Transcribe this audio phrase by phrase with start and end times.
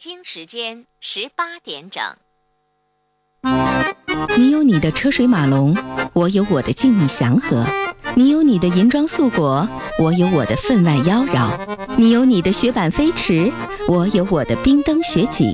[0.00, 2.02] 京时间十八点整。
[4.38, 5.76] 你有你的车水马龙，
[6.14, 7.66] 我有我的静谧祥和；
[8.14, 9.68] 你有你的银装素裹，
[9.98, 11.50] 我有我的分外妖娆；
[11.98, 13.52] 你有你的雪板飞驰，
[13.88, 15.52] 我有我的冰灯雪景。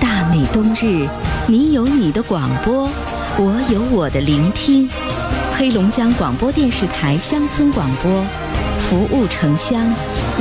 [0.00, 1.08] 大美冬日，
[1.48, 2.88] 你有你的广播，
[3.36, 4.88] 我有我的聆听。
[5.58, 8.24] 黑龙江广播电视台乡村广播，
[8.82, 9.92] 服务城乡，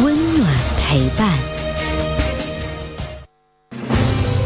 [0.03, 0.47] 温暖
[0.79, 1.50] 陪伴。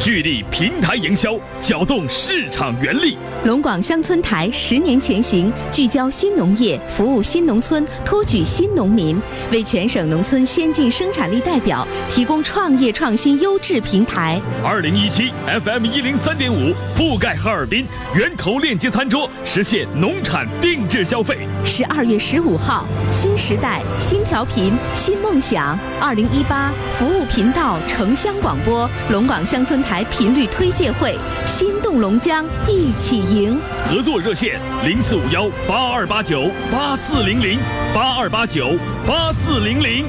[0.05, 3.17] 聚力平台营销，搅动市场原力。
[3.43, 9.19] 龙广乡村台十年前行，聚焦新农业，服务新农村，托举新农民，
[9.51, 14.39] 为全省农村先进生产力代表提供创业创新优质平台。
[14.63, 15.31] 二零一七
[15.63, 21.35] FM 一零三点五覆盖哈尔滨，源头链接餐桌，实现农产定制消费。
[21.65, 25.75] 十二月十五号，新时代新调频新梦想。
[25.99, 33.60] 二零一八服务频道城乡广播龙广乡村台频率推介会，心动龙江，一起赢。
[33.90, 37.60] 合作热线零四五幺八二八九八四零零
[37.93, 40.05] 八二八九八四零零。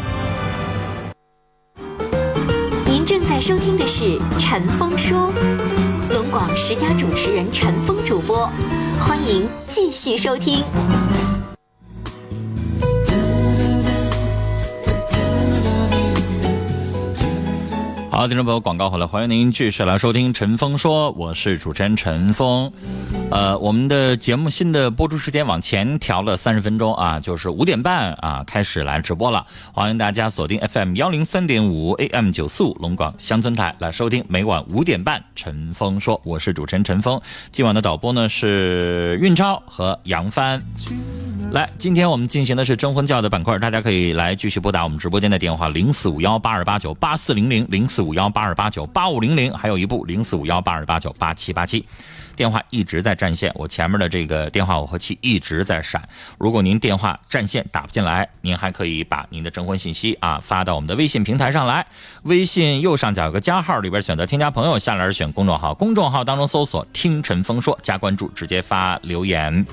[2.85, 4.05] 您正在收听的是
[4.39, 5.33] 《陈峰说》，
[6.15, 8.51] 龙广十佳主持人陈峰主播，
[9.01, 10.63] 欢迎继续收听。
[18.17, 22.73] 好，听众朋友，广告回来，欢迎您继续来收听陈峰说，我是主持人陈峰。
[23.31, 29.47] 呃，我们的节目新的播出时间往前调了三十分钟啊，就是五点半啊开始来直播了。
[29.75, 37.21] 欢迎大家锁定 FM 幺零三点五 AM 九四五龙广乡村台来收听每晚五点半陈峰说，我是主持人陈峰。
[37.53, 40.63] 今晚的导播呢是运超和杨帆。
[41.53, 51.87] 来，今天我们进行的是征婚教的板块，大家可以来继续拨打我们直播间的电话零四五幺八二八九八四零零零四五幺八二八九八五零零，还有一部零四五幺八二八九八七八七，
[52.35, 56.07] 电话一直在占线，我前面的这个电话耦合器一直在闪。
[56.37, 61.87] 如果您电话占线打不进来，您还可以把您的征婚信息啊发到我们的微信平台上来，
[62.25, 69.65] 微信右上角有个加号，里边选择添加朋友，下来选公众号，公众号当中搜索“听陈峰说”，加关注，直接发留言。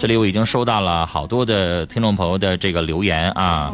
[0.00, 3.70] 这里我已经收到了好多的听众朋友的这个留言啊，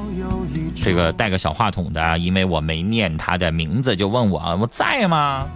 [0.75, 5.47] 这个带个小话筒的，因为我没念他的名字，就问我我在吗？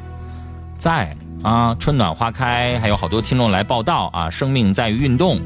[0.78, 5.40] 在啊，春暖花开，还有好多听众来报道啊，生命在于运动。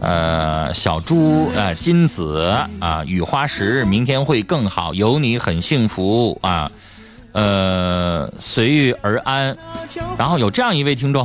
[0.00, 6.68] 呃，小猪呃，金子啊，雨花石，明天会更好，有你很幸福啊。
[7.30, 9.56] 呃，随遇而安。
[10.18, 11.24] 然后有这样一位听众。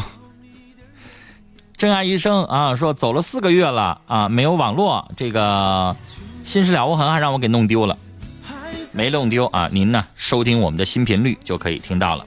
[1.83, 5.93] 真爱医生啊，说走了四个月了啊，没有网络，这个
[6.41, 7.97] 心事了无痕还让我给弄丢了，
[8.93, 12.25] 没弄丢啊，您呢收听我们的新频率就可以听到了。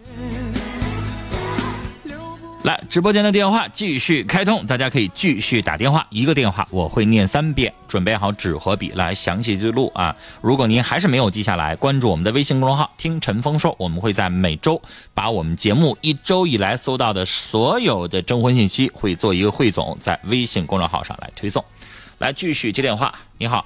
[2.66, 10.16] 来，直播间的电话继续开通，大家可以继续打电话，一个电话我会念三遍，准备好纸和笔来详细记录啊。
[10.40, 14.82] 如果您还是没有记下来，关注我们的微信公众号“听陈峰说”，我们会在每周
[15.14, 21.64] 把我们节目一周以来搜到的所有的征婚信息会做一个汇总，在微信公众号上来推送。
[22.18, 23.14] 来，继续接电话。
[23.38, 23.64] 你好，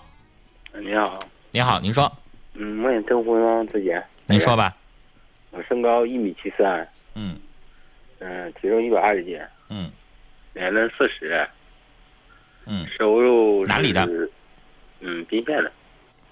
[0.74, 1.18] 你好，
[1.52, 2.12] 你好，您说，
[2.52, 3.88] 嗯，我想征婚啊，自己。
[4.26, 4.76] 您说吧。
[5.52, 7.34] 我身高一米七三，嗯
[8.20, 9.38] 嗯，体重一百二十斤，
[9.68, 9.90] 嗯
[10.54, 11.46] 年龄四十，
[12.66, 14.06] 嗯，收入哪里的？
[15.00, 15.72] 嗯，宾县的，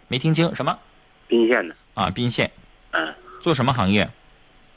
[0.09, 0.78] 没听清什么
[1.26, 2.10] 宾县的，啊？
[2.10, 2.50] 宾县
[2.93, 4.09] 嗯做什么行业？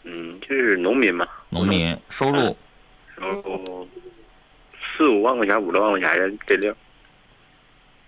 [0.04, 2.56] 嗯，就是农民嘛，农民，收入
[3.20, 3.88] 收入
[4.98, 6.76] 四五万块钱，五六万块钱这六。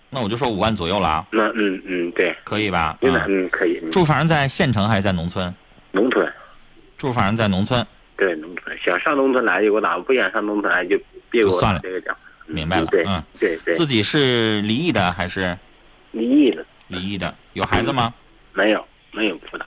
[0.10, 2.98] 那我就说五万左右了啊，那嗯嗯，对，可以吧？
[3.02, 3.80] 真的啊，嗯可以。
[3.84, 5.54] 嗯住房在县城还是在农村？
[5.92, 6.32] 农村，
[6.98, 7.86] 住房在农村，
[8.18, 10.98] 对农村，想上农村来就给我打，不想上农村来就
[11.30, 12.16] 别给我算了这个奖。
[12.20, 15.58] 嗯明白了嗯对对，自己是离异的还是
[16.12, 17.34] 离异的，离异的？
[17.54, 18.14] 有孩子吗？
[18.52, 19.66] 没有没有不打，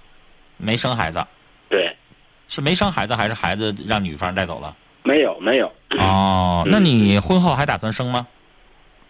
[0.58, 1.24] 没生孩子，
[1.70, 1.90] 对，
[2.48, 4.76] 是没生孩子还是孩子让女方带走了？
[5.04, 5.72] 没有没有。
[5.98, 8.26] 哦，那你婚后还打算生吗？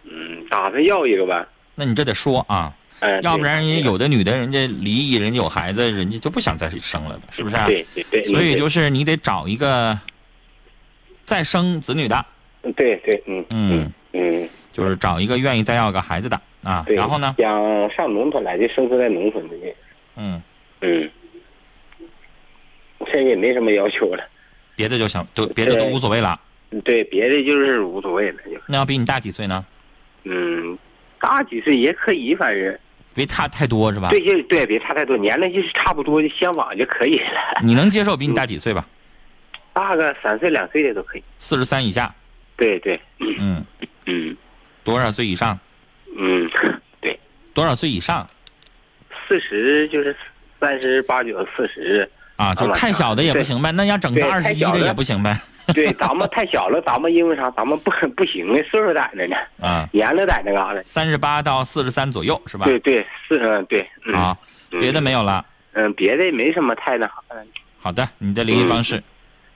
[0.05, 1.45] 嗯，打算要一个呗。
[1.75, 7.67] 那你这得说啊，哎，要不然人家有的女的，人家离异，人家有孩子，人家就不想再生了的，是不是、啊？
[7.67, 9.99] 对对对，所以就是你得找一个
[11.23, 12.25] 再生子女的，
[12.75, 16.83] 对对，嗯嗯嗯，就是找一个愿意再要个孩子的啊。
[16.87, 16.95] 对。
[16.95, 19.55] 然后呢，想上农村来就生活在农村的，
[20.15, 20.41] 嗯，
[20.81, 21.09] 嗯，
[23.11, 24.27] 这个也没什么要求了，
[24.75, 26.39] 别的就行，都别的都无所谓了。
[26.83, 29.63] 对，别的就是无所谓了，就那要比你大几岁呢？
[30.23, 30.77] 嗯，
[31.21, 32.77] 大几岁也可以，反正
[33.17, 34.09] 别差太多是吧？
[34.11, 37.59] 对，就对，别差太多，年龄就是差不多就相仿就可以了。
[37.63, 38.85] 你能接受比你大几岁吧？
[39.73, 41.23] 大个三岁两岁的都可以。
[41.39, 42.13] 四十三以下，
[42.55, 43.65] 对对，嗯，
[44.05, 44.37] 嗯
[44.83, 45.59] 多少岁以上？
[46.15, 46.47] 嗯，
[47.01, 47.19] 对，
[47.55, 48.27] 多少岁以上
[49.27, 50.15] 四十就是
[50.59, 52.55] 三十八九四十，啊？
[52.55, 55.37] 就太小的也不行呗，那要整个对二十一的也不行呗？
[55.73, 57.51] 对， 咱们太小了，咱们因为啥？
[57.51, 60.81] 咱们不不行啊，岁数在那呢， 啊，年龄在那嘎达。
[60.81, 62.65] 三十八到四十三左右是吧？
[62.65, 64.37] 对对，四嗯对，嗯啊，
[64.69, 65.45] 别的没有了。
[65.73, 67.45] 嗯，别的没什么太那啥的。
[67.79, 69.03] 好的，你的联系方式，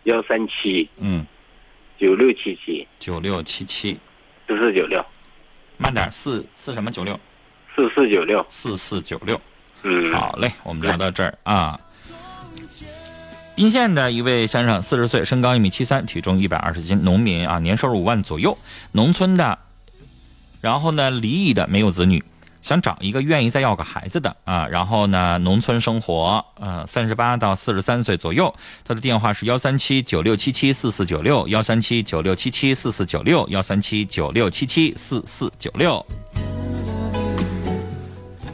[0.03, 1.25] 幺三七嗯，
[1.97, 3.97] 九六七七九六七七，
[4.47, 5.03] 四四九六
[5.77, 7.19] 慢点，四四什么九六，
[7.75, 9.39] 四四九六，四四九六。
[9.83, 11.79] 嗯，好嘞，我们聊到这儿啊。
[13.53, 18.57] 宾县的一位先生，四十岁，身高一米七三，体重一百二十斤，农民啊，年收入五万左右，
[18.93, 19.59] 农村的，
[20.61, 22.23] 然后呢，离异的，没有子女，
[22.61, 28.51] 想找一个愿意再要个孩子的啊，然后呢，农村生活，呃，三十八到四十三岁左右，
[28.83, 36.03] 他的电话是幺三七九六七七四四九六，幺三七九六七七四四九六，幺三七九六七七四四九六。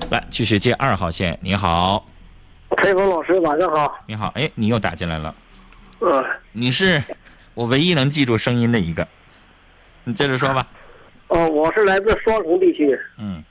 [0.10, 2.04] 来，继续接二号线，你好。
[2.78, 4.00] 陈峰老师，晚上好。
[4.08, 5.34] 你好，哎，你又打进来了。
[6.00, 7.02] 嗯，你是
[7.54, 9.08] 我唯一能记住声音的一个。
[10.04, 10.66] 你接着说吧。
[11.28, 13.44] 哦，我是来自双城地区，嗯，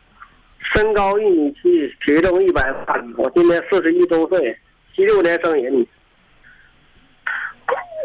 [0.74, 4.56] 身高一米七，体重一百三，我今年四十一周岁，
[4.94, 5.86] 七六年生人。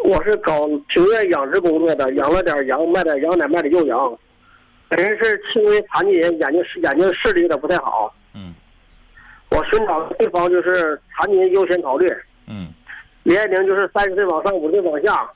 [0.03, 4.17] 我是搞庭院养殖工作的，养了点羊，卖点羊奶，卖点幼羊。
[4.89, 8.13] 本人是轻微残疾人，眼睛视眼睛视力有点不太好。
[9.51, 12.07] 嗯我寻找的地方就是残疾人优先考虑，
[12.47, 12.69] 嗯
[13.23, 15.29] 年龄就是三十岁往上，五十岁往下。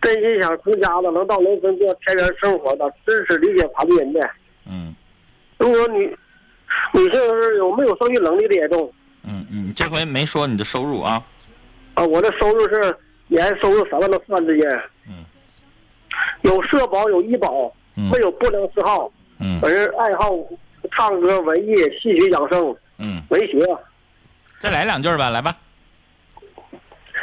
[0.00, 4.20] 真心想成家的，能到农村做田园生活的，支持理解残疾人的。
[4.70, 4.94] 嗯
[5.58, 6.16] 如果女
[6.94, 8.90] 女性是有没有生育能力的也中
[9.24, 11.22] 嗯嗯，这回没说你的收入啊。
[11.94, 12.96] 啊，我的收入是
[13.26, 14.70] 年收入三万到四万之间。
[15.08, 15.24] 嗯，
[16.42, 19.12] 有社保，有医保，嗯没有不良嗜好。
[19.40, 20.30] 嗯本人爱好
[20.92, 23.58] 唱歌、文艺、戏曲养生、嗯，文学。
[24.60, 25.56] 再来两句吧，来吧。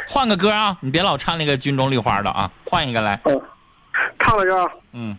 [0.08, 3.20] 换个歌啊，你别老唱那个军中绿花的啊，换一个来。
[3.24, 3.40] 嗯，
[4.18, 5.16] 唱了歌，嗯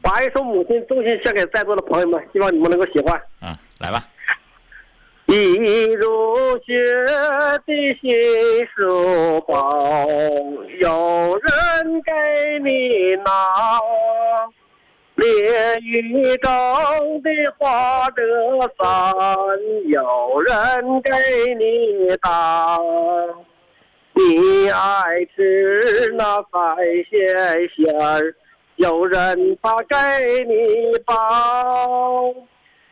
[0.00, 3.20] 把一首《母亲》衷心献给在座的朋友们，希望你们能够喜欢。
[3.40, 4.04] 嗯，来吧。
[5.26, 5.34] 一
[5.92, 6.74] 如雪
[7.64, 8.10] 的新
[8.74, 10.04] 书包，
[10.80, 12.12] 有人给
[12.62, 13.30] 你拿；
[15.22, 16.50] 烈雨中
[17.22, 18.22] 的花折
[18.76, 19.14] 伞，
[19.86, 21.10] 有人给
[21.54, 22.76] 你打。
[24.14, 26.50] 你爱吃那海
[27.08, 27.14] 鲜
[27.68, 28.34] 馅儿，
[28.74, 31.14] 有人他给你包。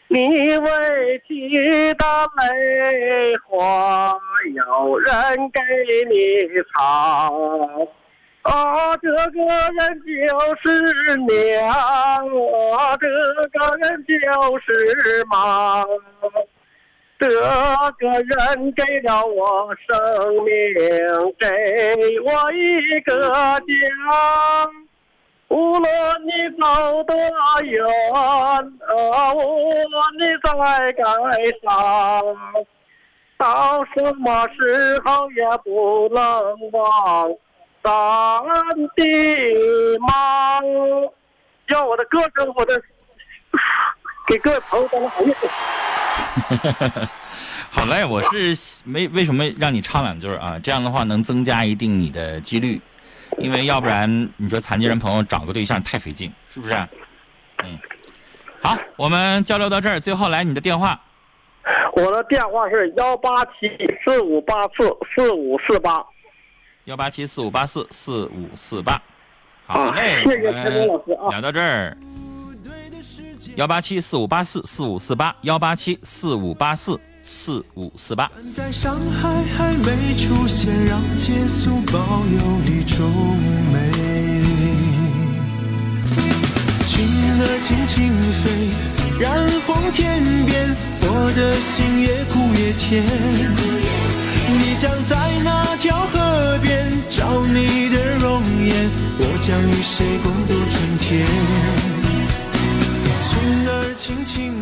[0.06, 2.05] 你委屈的
[2.38, 4.17] 泪花，
[4.55, 5.12] 有人
[5.50, 5.61] 给
[6.09, 6.15] 你
[6.73, 7.29] 擦。
[8.43, 10.09] 啊，这个人就
[10.63, 10.65] 是
[11.17, 14.13] 娘，啊，这个人就
[14.59, 14.65] 是
[15.27, 15.85] 妈，
[17.19, 17.35] 这个
[18.09, 19.89] 人给了我生
[20.43, 20.49] 命，
[21.39, 21.45] 给
[22.23, 23.65] 我一个家。
[25.49, 25.85] 无论
[26.25, 26.31] 你
[26.63, 26.65] 走
[27.05, 27.15] 多
[27.65, 27.85] 远，
[29.35, 29.37] 无
[29.91, 30.49] 论你在
[30.93, 30.99] 街
[31.61, 31.69] 上，
[33.37, 34.59] 到什么时
[35.05, 36.21] 候也不能
[36.71, 36.81] 忘
[37.83, 37.93] 咱
[38.97, 40.61] 的妈。
[41.67, 42.83] 让我的歌声，我的
[44.27, 45.33] 给各位朋友带来好运。
[47.71, 50.59] 好嘞，我是没为什么让你唱两句啊？
[50.61, 52.81] 这样的话能增加一定你的几率，
[53.39, 56.75] 因为要不然你说残疾人朋友找个对象太费劲，是不是？
[57.63, 57.79] 嗯，
[58.61, 61.01] 好，我们交流到这儿，最后来你的电话，
[61.93, 63.71] 我的电话是幺八七
[64.05, 66.05] 四五八四四五四八。
[66.87, 69.01] 幺八七四五八四四五四八。
[69.67, 71.97] 好啊嘞，谢谢陈老师啊聊到这儿，
[73.55, 78.31] 幺八七四五八四四五四八，幺八七四五八四四五四八。
[78.53, 83.09] 在上海还没出现，让结束保有一种
[83.73, 83.93] 美。
[86.85, 87.07] 轻
[87.41, 88.11] 儿轻轻
[88.43, 88.45] 飞，
[89.21, 94.10] 染红天边，我的心也苦也甜。
[94.59, 101.25] 你将在那条河边找你的容颜，我将与谁共度春天？
[103.23, 104.52] 轻儿轻轻。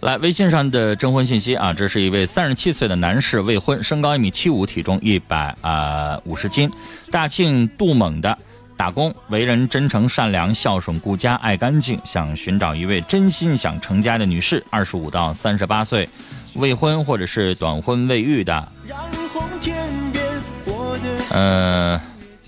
[0.00, 6.70] 来，微信上的征婚信息啊，这是一位三十七岁的男士，未婚，身高一米七五，体重一百啊五十斤，
[7.10, 8.36] 大庆杜蒙的。
[8.74, 16.08] 打工，为人真诚善良、孝顺顾家、爱干净，想寻找一位真心想成家的女士，二十五到三十八岁，
[16.54, 18.52] 未婚或者是短婚未育的。
[18.86, 18.98] 染
[19.32, 20.24] 红天边，
[20.66, 22.00] 我的呃，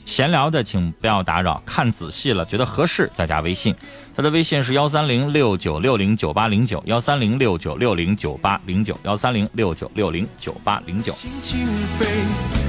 [0.05, 3.75] 闲聊的请不要打扰，看仔细了觉得合适再加微信。
[4.17, 11.13] 他的微信是幺三零六九六零九八零九，幺三零六九六零九八零九，幺三零六九六零九八零九。
[11.13, 12.07] 飞，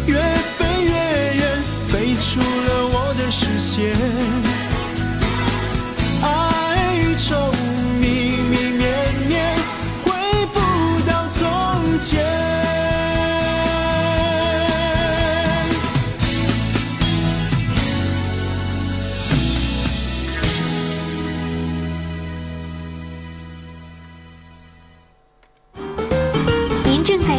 [0.08, 0.16] 越
[0.58, 0.92] 飞越
[1.36, 4.45] 远，飞出了我的视线。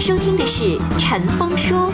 [0.07, 0.63] 收听的是
[0.97, 1.91] 《陈峰说》，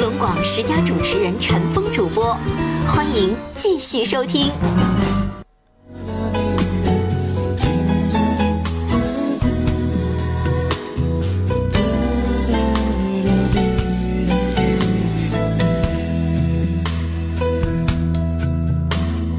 [0.00, 2.38] 龙广十佳主持人陈峰主播，
[2.86, 4.52] 欢迎继续收听。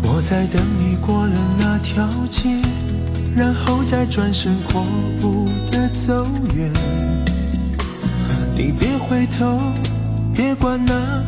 [0.04, 2.60] 我在等你过了那条街，
[3.34, 4.86] 然后再转身阔
[5.22, 6.70] 步的走远。
[8.57, 9.59] 你别回头，
[10.33, 11.21] 别管那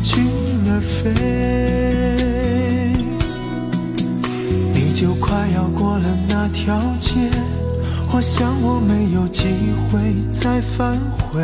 [0.00, 0.24] 群
[0.68, 1.10] 儿飞。
[4.72, 7.10] 你就快要过了那条街，
[8.12, 9.48] 我想我没有机
[9.90, 9.98] 会
[10.32, 11.42] 再返回。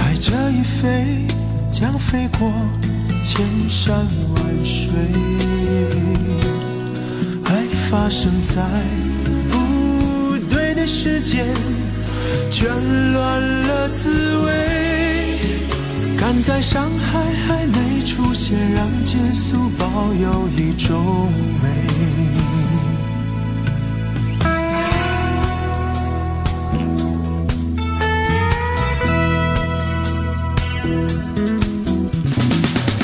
[0.00, 1.24] 爱这一飞，
[1.70, 2.50] 将飞过
[3.22, 4.90] 千山万水。
[7.44, 8.60] 爱发生在
[9.48, 11.46] 不对的时间，
[12.50, 12.68] 圈
[13.12, 14.52] 乱了滋味。
[16.18, 21.30] 赶在伤害还没出现，让结束保有一种
[21.62, 21.64] 美。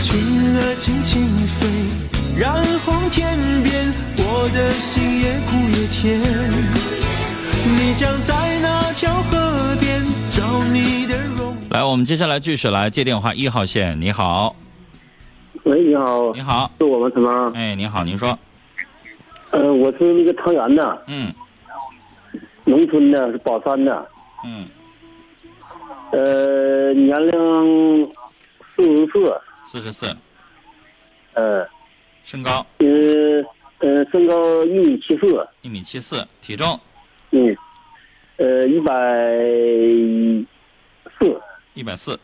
[0.01, 0.09] 轻
[0.57, 1.59] 儿轻轻飞，
[2.39, 6.80] 染红天边，我的心也苦也甜。
[7.65, 11.57] 你将在那条河边找你的容。
[11.71, 14.55] 来，我们接下来继续来接电话，一号线，你好，
[15.65, 17.53] 喂，你好，你好，是我们什么？
[17.55, 18.39] 哎，你好，您说，
[19.51, 21.33] 呃，我是那个汤圆的，嗯。
[22.65, 24.09] 农村的，是宝山的，
[24.45, 24.69] 嗯，
[26.13, 28.13] 呃，年龄
[28.77, 30.17] 四十四，四十四，
[31.33, 31.67] 呃，
[32.23, 32.65] 身高？
[32.79, 32.87] 呃，
[33.79, 36.79] 呃，身高一米七四，一米七四，体重
[37.33, 37.57] 嗯，
[38.37, 38.95] 呃，一百
[41.19, 41.41] 四，
[41.75, 42.19] 一百四，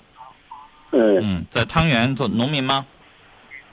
[0.91, 2.85] 嗯，嗯，在汤原做农民吗？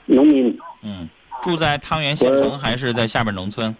[0.06, 1.08] 农民，嗯，
[1.42, 3.74] 住在汤原县城还是在下边农村？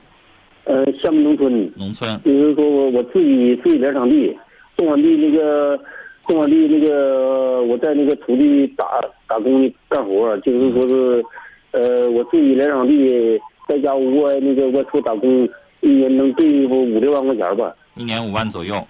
[0.65, 4.35] 呃，下边农村，农村，就是说我我自己自己连场地，
[4.77, 5.79] 种完地那个
[6.27, 8.85] 种完地那个我在那个土地打
[9.29, 11.25] 打工干活，就是说是，
[11.73, 15.47] 呃，我自己连场地，在家我那个外出打工，
[15.85, 18.85] 一年能对付五六万块钱吧，一年五万左右。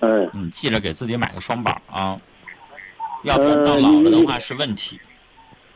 [0.00, 2.16] 嗯，你记着给自己买个双保啊，
[3.22, 4.98] 要不然到老了的话是问题，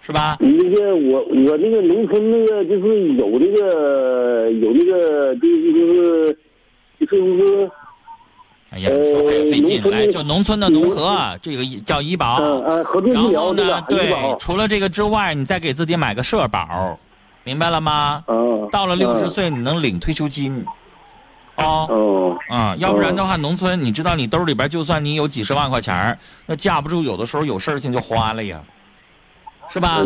[0.00, 0.38] 是吧？
[0.40, 6.38] 你那个我我那个农村那个就是有那个有那个就是就是
[7.00, 7.71] 就是说
[8.71, 9.83] 哎呀，说话也费劲。
[9.90, 12.40] 来，就农村的农合，这个叫医保。
[12.40, 16.99] 然后呢，对，除了这个之外，你再给自己买个社保，
[17.45, 18.25] 明白了吗？
[18.27, 20.65] 哦，到了六十嗯，岁，你能领退休金。
[21.57, 28.61] 哦，哦，啊，要不然的话，农村你知道，你兜里边就算你有几十万块钱那架不住有的时候有事情就花了呀，
[29.69, 30.03] 是吧？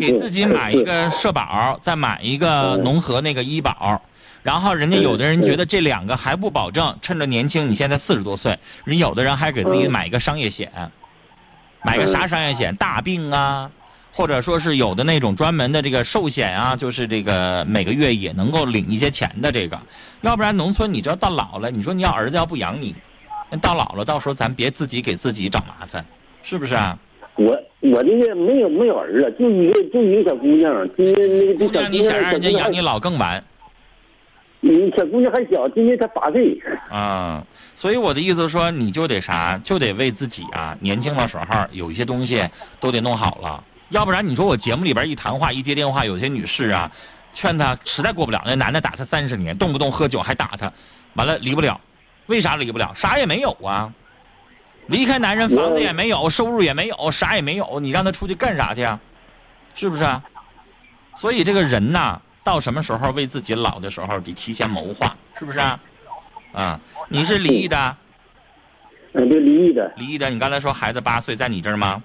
[0.00, 2.84] 给自己买一个社保，再买一个嗯。
[2.84, 4.00] 农合那个医保，
[4.42, 9.92] 然后人家有的人觉得这两个还不保证，趁着年轻，你现在四十多岁，人有的人还给自己嗯。
[9.92, 10.72] 买一个商业险，
[11.84, 12.74] 买个啥商业险？
[12.76, 13.70] 大病啊，
[14.16, 19.78] 或者说是有的那种专门的这个寿险啊，就是这个每个月也能够领一些钱的这个，
[20.22, 22.94] 要不然农村你知道到老了，你说你要儿子要不养你，
[23.50, 26.02] 那到老了到时候咱别自己给自己找麻烦，
[26.42, 26.98] 是不是啊？
[27.34, 33.44] 我我这个没有没有儿子，就一个就一个小姑娘，今年那个小姑娘，你想让人家养你老更晚。
[34.62, 36.58] 姑娘还，嗯，小姑娘还小，今年才八岁，
[36.88, 37.44] 啊、
[37.74, 42.42] 所以我的意思说，你就得啥，就得为自己啊，年轻的时候有一些东西
[42.80, 46.90] 都得弄好了，要不然你说我节目里边一谈话一接电话，有些女士啊，
[47.32, 50.72] 劝她实在过不了，那男的打她三十年，动不动喝酒还打她，
[51.14, 51.80] 完了离不了，
[52.26, 52.92] 为啥离不了？
[52.94, 53.92] 啥也没有啊，
[54.88, 58.98] 离开男人，房子也没有，收入也没有，啥也没有，你让他出去干啥去啊？
[59.74, 60.22] 是不是啊？
[61.14, 65.78] 所以这个人呐，到什么时候为自己老的时候得提前谋划，是不是啊？
[66.52, 67.96] 啊，你是离异的，
[69.12, 69.92] 嗯，对，离异的。
[69.96, 72.02] 离异的，你刚才说孩子八岁，在你这儿吗？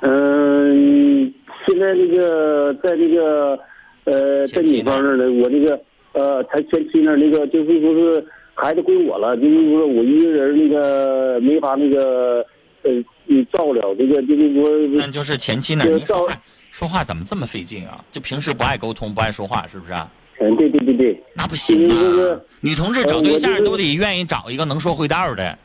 [0.00, 1.32] 嗯，
[1.66, 3.58] 现在那个在那个
[4.04, 5.78] 呃，在女方那儿呢，我那个
[6.12, 12.44] 呃，他前妻那儿那个就是说是孩子归我了，就是说我一个人那个没法那个
[12.82, 12.90] 呃
[13.26, 18.02] 嗯照了，这个就是说那就是前妻那儿，您说话说话怎么这么费劲啊？
[18.10, 20.10] 就平时不爱沟通，不爱说话，是不是啊？
[20.40, 22.40] 嗯，对对对对，那不行啊！
[22.62, 25.58] 女同志找呃对象都得愿意找一个能说会道的，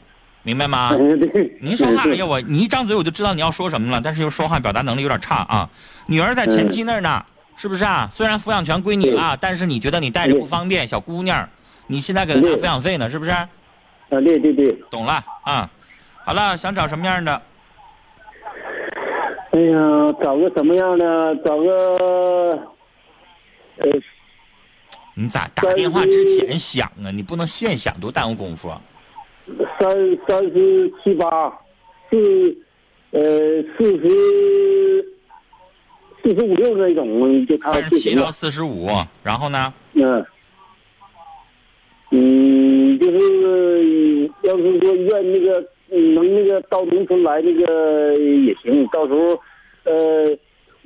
[0.45, 0.91] 明白吗？
[1.59, 5.67] 您说话，哎对呀，我你一张嘴我就知道你要说什么了，但是又说话表达能力有点差啊。
[6.05, 7.25] 女儿在前妻那儿呢，
[7.57, 8.07] 是不是啊？
[8.11, 11.49] 虽然抚养权归你了，但是你觉得你带着不方便，小姑娘，
[11.87, 13.31] 你现在给她拿抚养费呢，是不是？
[13.31, 13.47] 啊，
[14.09, 15.67] 对对对，懂了啊。
[16.23, 17.41] 好了，想找什么样的？
[19.51, 19.77] 哎呀，
[20.21, 21.35] 找个什么样的？
[21.43, 22.49] 找个
[23.77, 23.87] 呃
[25.17, 27.09] 你咋打电话之前想啊？
[27.11, 28.79] 你不能现想，多耽误功夫啊！
[29.79, 31.49] 三三十七八，
[32.09, 32.57] 四
[33.11, 33.21] 呃
[33.77, 35.05] 四十
[36.23, 37.99] 四十五六那种，就他三十。
[37.99, 38.87] 七到四十五，
[39.23, 39.73] 然后呢？
[39.93, 40.25] 嗯
[42.11, 45.59] 嗯，就是要是说愿那个
[45.89, 49.39] 嗯能那个到农村来那个也行，到时候
[49.83, 50.37] 呃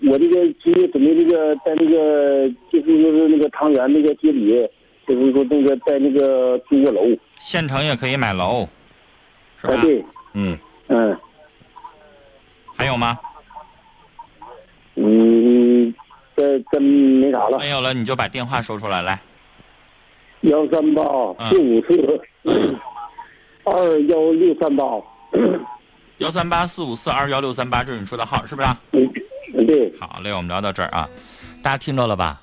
[0.07, 4.67] 我这个今天准备那个在那个就是就是那个汤圆那个街里，
[5.07, 7.01] 就是说那个在那个租个楼，
[7.39, 8.67] 县城也可以买楼，
[9.59, 9.73] 是吧？
[9.73, 11.19] 啊对，嗯，嗯
[12.75, 13.17] 还有吗？
[14.95, 15.93] 嗯，
[16.35, 17.57] 这真没啥了。
[17.57, 19.19] 没有了，你就把电话说出来，来。
[20.41, 21.03] 幺三八
[21.37, 22.21] 嗯四五四
[23.65, 24.83] 二幺六三八，
[26.17, 28.79] 幺三八四五四二幺六三八，这是你说的号，是不是啊？
[28.91, 29.09] 嗯，
[29.67, 31.09] 对，好嘞，我们聊到这儿啊，
[31.61, 32.41] 大家听着了吧？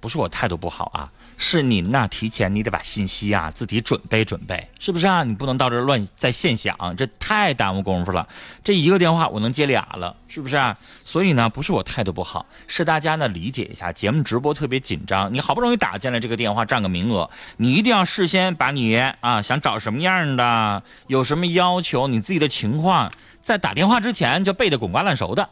[0.00, 5.22] 不是我态度不好啊，是您呐，提前你得把信息啊自己准备准备，是不是啊？
[5.22, 8.28] 你不能到这乱在线想，这太耽误功夫了。
[8.64, 10.76] 这一个电话我能接俩了，是不是啊？
[11.04, 23.10] 所以呢，不是我态度不好，是大家呢理解一下，节目直播特别紧张，你好不容易打进来这个电话占个名额，你一定要事先把你啊想找什么样的，有什么要求，你自己的情况，
[23.40, 25.48] 在打电话之前就背得滚瓜烂熟的。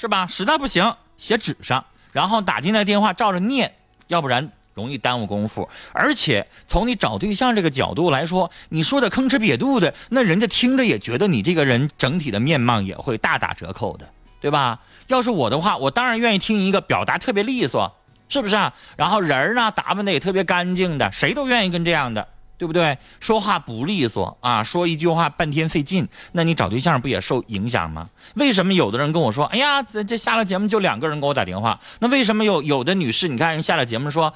[0.00, 0.28] 是吧？
[0.28, 3.74] 实在不行写纸上，然后打进来电话照着念，
[4.06, 5.68] 要不然容易耽误功夫。
[5.92, 14.08] 而且从你找对象这个角度来说，你说的吭哧瘪肚的，那人家听着也觉得你这个人整体的面貌也会大打折扣的，
[14.40, 14.80] 对吧？
[15.08, 17.92] 要是我的话，我当然愿意听一个表达特别利索，
[18.28, 18.72] 是不是啊？
[18.96, 22.28] 然后人儿呢打扮的也特别干净的，谁都愿意跟这样的。
[22.58, 22.98] 对不对？
[23.20, 28.08] 说话不利索啊，说一句话半天费劲，那你找对象不也受影响吗？
[28.34, 31.78] 为什么有的人跟我说，哎呀，这这下了节目就两个人给我打电话？
[32.00, 34.34] 那为什么有有的女士，你看人下了节目说，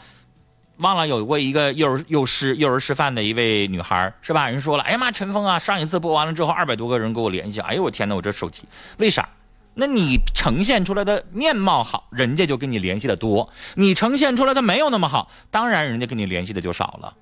[0.82, 4.48] 忘了有过一个幼儿幼师幼儿师范的一位女孩是吧？
[4.48, 8.64] 人说了，哎呀妈，陈峰啊，上一次播完了之后，二百多个人给我联系，哎呦我天哪，我这手机
[8.98, 9.28] 为啥？
[9.74, 17.14] 那你呈现出来的面貌好，人家就跟你联系的多；你呈现出来的没有那么好，当然人家跟你联系的就少了。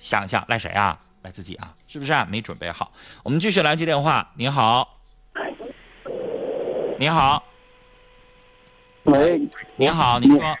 [0.00, 0.98] 想想赖谁啊？
[1.22, 2.26] 赖自己啊，是不是、啊？
[2.30, 2.92] 没准备好。
[3.22, 4.30] 我们继续来接电话。
[4.36, 4.94] 你好，
[6.98, 7.42] 你好，
[9.04, 9.40] 喂，
[9.76, 10.56] 你好，你说，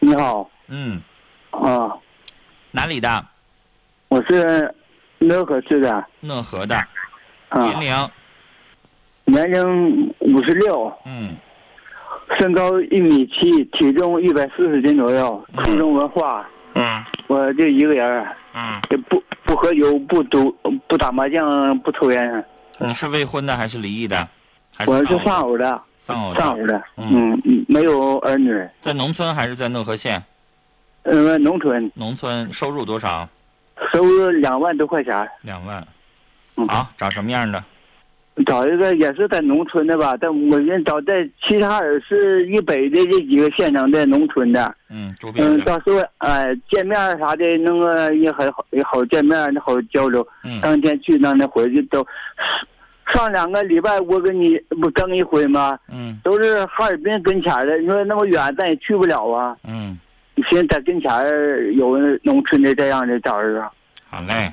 [0.00, 1.00] 你好嗯，
[1.62, 1.96] 啊，
[2.70, 3.24] 哪里的？
[4.08, 4.74] 我是
[5.18, 6.04] 讷河市的。
[6.20, 6.76] 讷河的，
[7.48, 7.64] 啊。
[7.78, 8.10] 年，龄，
[9.24, 11.36] 年龄五十六，嗯，
[12.38, 15.64] 身高一米七，体重一百四十斤左右，嗯。
[15.64, 16.48] 初中文化。
[16.74, 17.04] 嗯。
[17.26, 20.50] 我就一个人，嗯，也不不喝酒，不赌，
[20.86, 22.44] 不打麻将，不抽烟。
[22.78, 24.26] 你是未婚的还是离异的？
[24.76, 26.40] 还我是丧偶的，丧偶的？
[26.40, 30.22] 丧偶的，嗯嗯，嗯没有儿女，在农村还是在讷河县？
[31.10, 33.28] 呃，农村，农村收入多少？
[33.92, 35.28] 收入两万多块钱。
[35.42, 35.86] 两万。
[36.56, 37.62] 嗯好，找什么样的？
[38.46, 50.24] 找一个也是在农村的吧，但我们找在齐齐哈尔市以北的这几个县城的农村的，嗯，周边嗯，到时候哎见面啥的，那个也很好，也好见面，好交流。
[50.44, 52.06] 嗯当天去，当天回去都，
[53.12, 55.76] 上两个礼拜我跟你不更一回吗？
[55.90, 59.56] 嗯都是哈尔滨跟前的，你说那么远咱也去不了啊。
[59.66, 59.98] 嗯，
[60.50, 63.70] 现在在跟前儿有农村的这样的找一个，
[64.08, 64.52] 好嘞。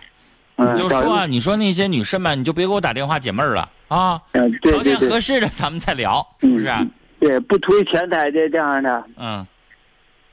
[0.58, 4.22] 嗯，你就说啊，你说那些女士们，你就别给我打电话解闷儿了啊。
[4.32, 6.68] 嗯，对条件合适的咱们再聊，是不是？
[6.70, 9.46] 嗯对，不图钱财的这样的，嗯，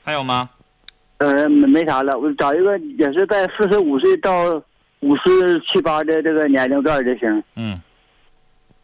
[0.03, 0.49] 还有吗？
[1.17, 2.19] 呃，没没啥了。
[2.19, 4.61] 我找一个也是在四十五岁到
[4.99, 7.81] 五十七八的这个年龄段就行，嗯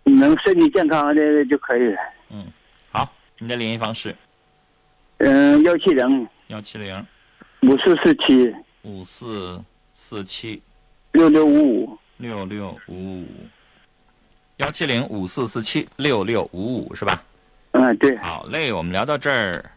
[0.05, 1.97] 能身体健康的就可以了。
[2.31, 2.45] 嗯，
[2.89, 4.15] 好，你的联系方式
[5.17, 7.05] 嗯，幺七零幺七零。
[7.61, 8.55] 五四四七。
[8.81, 10.59] 五四四七。
[11.11, 11.99] 六六五五。
[12.17, 13.27] 六六五五，
[14.57, 17.23] 幺七零五四四七六六五五是吧？
[17.71, 19.71] 嗯，对，好嘞，我们聊到这儿。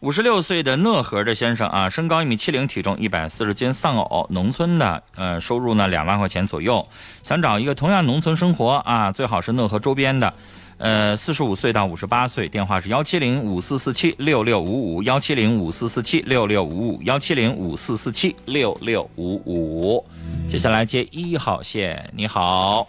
[0.00, 6.88] 五十六岁的讷河的先生啊，身高一米七零，体重一百四十斤，丧偶，农村的，呃，收入呢两万块钱左右，
[7.22, 10.34] 想找一个同样农村生活啊，最好是讷河周边的，
[10.78, 20.04] 呃，四十五岁到五十八岁，电话是幺七零五四四七六六五五，幺七零五四四七六六五五，幺七零五四四七六六五五。
[20.48, 22.88] 接下来接一号线，你好，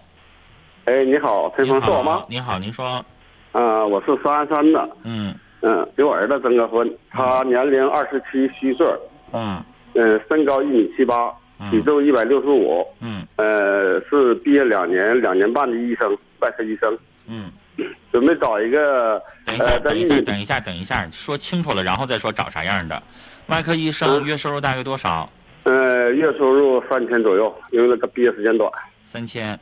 [0.86, 2.18] 哎，你好，陈你峰是我吗？
[2.18, 2.28] 好，？
[2.28, 3.06] 你好，您说，
[3.52, 5.34] 嗯、我是三山的，嗯。
[5.62, 8.86] 嗯，给我儿子征个婚，他年龄二十七虚岁，
[9.32, 9.64] 嗯。
[9.94, 11.32] 呃，身高一米七八，
[11.72, 13.26] 体重一百六十五，嗯。
[13.38, 17.52] 呃，是毕业两年两年半的医生，外科医生，嗯。
[18.12, 23.02] 准备找一个等一下，等一下，等一下，等一下，说清楚了，然后再说找啥样的。
[23.48, 25.30] 外科医生月收入大约多少？
[25.64, 28.72] 呃月收入三千左右，因为那个毕业时间短。
[29.04, 29.60] 三千。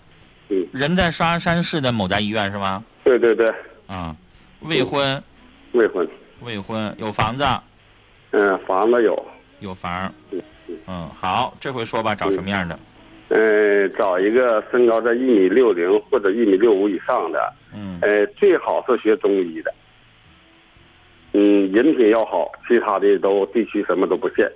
[0.49, 2.83] 嗯，人在刷山市的某家医院是吗？
[3.03, 3.51] 对对对，
[3.87, 4.15] 啊、
[4.61, 5.21] 未婚，
[5.71, 6.07] 未婚，
[6.41, 7.45] 未婚，有房子，
[8.31, 9.25] 嗯、房子有，
[9.59, 10.13] 有房。
[10.87, 12.77] 嗯，好，这回说吧，找什么样的？
[13.33, 19.73] 呃，找一个身高在一米六零或者一米六五以上的，嗯呃，最好是学中医的。
[21.31, 24.47] 嗯，人品要好，其他的都地区什么都不限。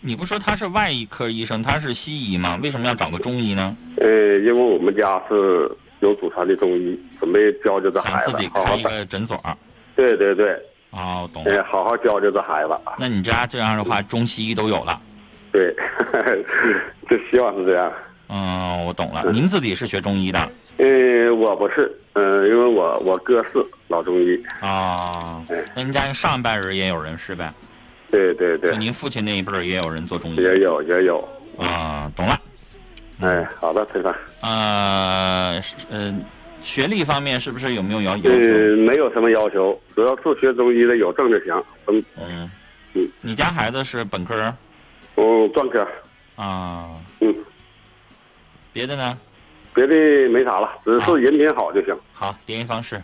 [0.00, 2.56] 你不说他是外科医生，他是西医吗？
[2.62, 3.76] 为什么要找个中医呢？
[3.96, 8.82] 呃，因为我们家是有祖传的中医，准备教教这孩子自己，开一。
[8.84, 9.36] 个诊所。
[9.96, 10.52] 对对对，
[10.90, 11.64] 哦，懂呃，了。
[11.64, 12.70] 好好教教这孩子。
[13.00, 15.00] 那你家这样的话，中西医都有了。
[15.52, 15.74] 对，
[17.10, 17.92] 就希望是这样。
[18.28, 19.24] 嗯，我懂了。
[19.32, 20.38] 您自己是学中医的
[20.78, 23.50] 呃，我不是，嗯、因为我我哥是
[23.88, 24.40] 老中医。
[24.60, 25.42] 啊？
[25.74, 27.52] 那您家上一辈人也有人是呗？
[28.10, 31.28] 对对对就，您父亲那一辈儿也有人做中医也有也有。
[31.58, 32.10] 啊？
[32.14, 32.40] 懂了。
[33.20, 34.14] 哎，好的，陈凡。
[34.42, 36.14] 呃，是呃，
[36.62, 38.30] 学历方面是不是有没有要要求？
[38.30, 41.52] 呃，没有什么要求，主要是学中医的有证就行。
[41.88, 42.50] 嗯嗯
[42.94, 44.54] 嗯，你家孩子是本科
[45.20, 45.86] 儿嗯，专科。
[46.36, 46.90] 啊？
[47.20, 47.34] 嗯，
[48.72, 49.18] 别的呢？
[49.72, 49.94] 别的
[50.30, 51.96] 没啥了，只是人品好就行。
[52.12, 53.00] 好，联系方式，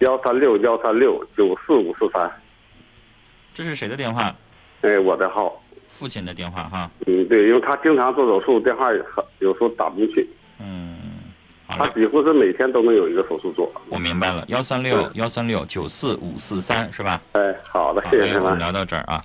[0.00, 2.30] 幺三六幺三六九四五四三，
[3.54, 4.34] 这是谁的电话？
[4.82, 5.60] 哎，我的号。
[5.88, 6.90] 父亲的电话哈。
[7.06, 8.92] 嗯，对，因为他经常做手术，电话
[9.38, 10.28] 有时候打不进去。
[10.60, 10.98] 嗯，
[11.66, 13.72] 好他，几乎是每天都能有一个手术做。
[13.88, 14.44] 我明白了。
[14.48, 17.18] 幺三六幺三六九四五四三是吧？
[17.32, 19.22] 哎，好的，谢谢我们聊到这儿啊。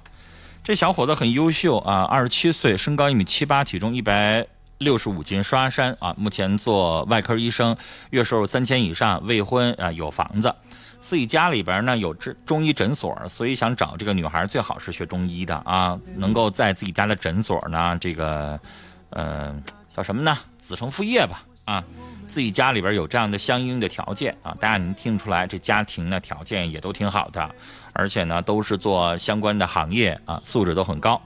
[0.64, 4.48] 这小伙子很优秀啊，二十七岁，身高一米七八，体重一百
[4.78, 7.76] 六十五斤，刷山啊，目前做外科医生，
[8.12, 10.56] 月收入三千以上，未婚啊，有房子，
[11.02, 18.58] 自己家里边呢有这中医诊所，所以想找这个女孩最好是学中医的啊，能够在自己家的诊所呢，这个，
[19.10, 19.54] 呃，
[19.94, 20.38] 叫什么呢？
[20.62, 21.84] 子承父业吧啊。
[22.26, 27.54] 自己家里边有这样的相应的条件啊，大家能听出来，这家庭呢条件也都挺好的，
[27.94, 31.22] 而且呢都是做相关的行业啊，素质都很高。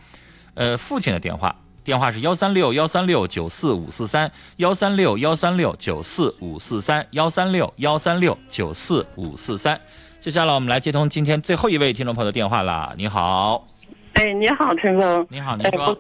[0.54, 9.80] 呃，父亲的电话，电话是幺三六幺三六九四五四三，幺三六幺三六九四五四三，幺三六幺三六九四五四三。
[10.20, 12.94] 接下来我们来接通今天最后一位听众朋友的电话了。
[12.98, 13.66] 你好，
[14.14, 15.26] 哎，你好，陈峰。
[15.30, 15.98] 你好，您哎，说，，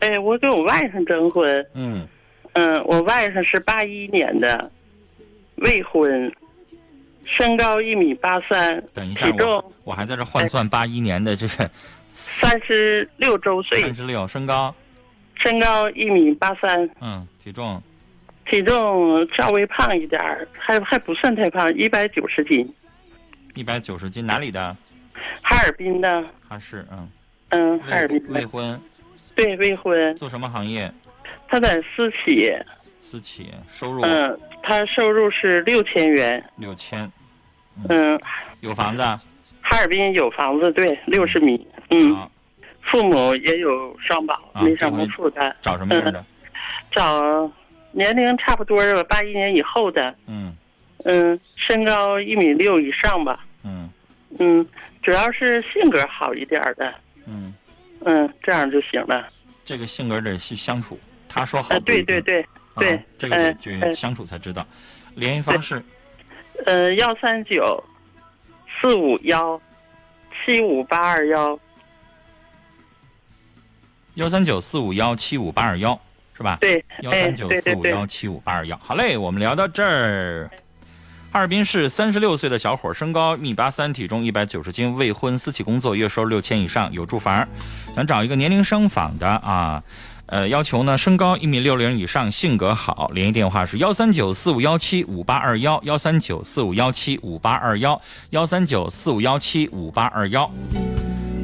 [0.00, 1.66] 哎，我给我外甥征婚。
[1.74, 2.06] 嗯，
[2.54, 4.70] 嗯，我外甥是八一年的，
[5.56, 6.30] 未婚，
[7.36, 11.70] 身高一米八三，等一下体重我我还在这换算八一年的这个
[12.08, 13.80] 三十六周岁。
[13.80, 14.74] 三，十六，身高，
[15.36, 17.82] 身高一米八三，嗯，体重？
[18.46, 22.68] 体重稍微胖一点儿，还还不算太胖，一百九十斤，
[23.54, 24.76] 一百九十斤，哪里的？
[25.42, 27.08] 哈尔滨的，哈市嗯，
[27.50, 28.80] 嗯，哈尔滨，未婚，
[29.36, 30.92] 对，未婚，做什么行业？
[31.48, 32.52] 他在私企，
[33.00, 34.02] 私企，收入？
[34.02, 37.10] 嗯，他收入是六千元，六千，
[37.88, 38.20] 嗯，
[38.60, 39.02] 有房子，
[39.60, 42.14] 哈尔滨有房子，对，六十米，嗯。
[42.14, 42.30] 好，
[42.82, 45.54] 父母也有双保，啊没什么负担。
[45.60, 46.24] 找什么样的？
[46.90, 47.50] 找
[47.92, 50.56] 年龄差不多的，八一年以后的，嗯
[51.04, 53.88] 嗯，身高一米六以上吧，嗯
[54.38, 54.66] 嗯，
[55.02, 56.92] 主要是性格好一点的，
[57.26, 57.54] 嗯，
[58.04, 59.28] 嗯，这样就行了。
[59.64, 60.98] 这个性格得去相处。
[61.28, 64.66] 他说好对对对，啊对这个得去相处才知道。
[65.14, 65.80] 联系方式
[66.66, 67.82] 呃，幺三九
[68.80, 69.60] 四五幺
[70.44, 71.58] 七五八二幺，
[74.14, 75.98] 幺三九四五幺七五八二幺
[76.34, 76.58] 是吧？
[76.60, 78.76] 对，哎，幺三九四五幺，七五八二幺。
[78.82, 80.50] 好嘞，我们聊到这儿。
[81.32, 87.46] 哈尔滨市三十六岁的小伙，身高一米八三，体重一百九十斤，未婚，私企工作，月收入六千以上，有住房，
[87.94, 89.82] 想找一个年龄相仿的啊。
[90.30, 93.10] 呃，要求呢，身高一米六零以上，性格好。
[93.12, 100.48] 联系电话是幺三九四五幺七五八二幺，幺三九四五幺七五八二幺，幺三九四五幺七五八二幺。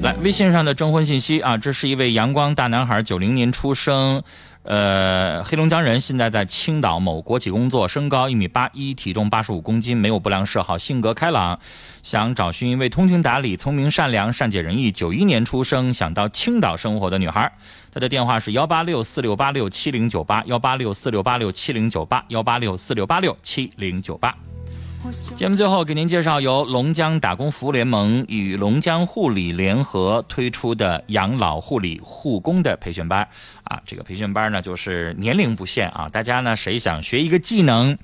[0.02, 4.22] 来，微信上的征婚信息啊，这是一位阳光大男孩，九零年出生，
[4.66, 11.60] 呃，黑龙江人，现在在青岛某国企工作，身高一米八一，体重八十五公斤，没有不良嗜好，性格开朗，
[12.02, 17.52] 想找寻一位通情达理、聪明善良、善解人意，九一年出生，想到青岛生活的女孩。
[17.94, 24.34] 她的电话是幺八六四六八六七零九八，幺八六四六八六七零九八，幺八六四六八六七零九八。
[25.36, 33.28] 节目最后给您介绍由龙江打工服务联盟与龙江护理联合推出的养老护理护工的培训班
[33.66, 37.96] 啊，这个培训班呢就是年龄不限啊，大家呢谁想学一个技能，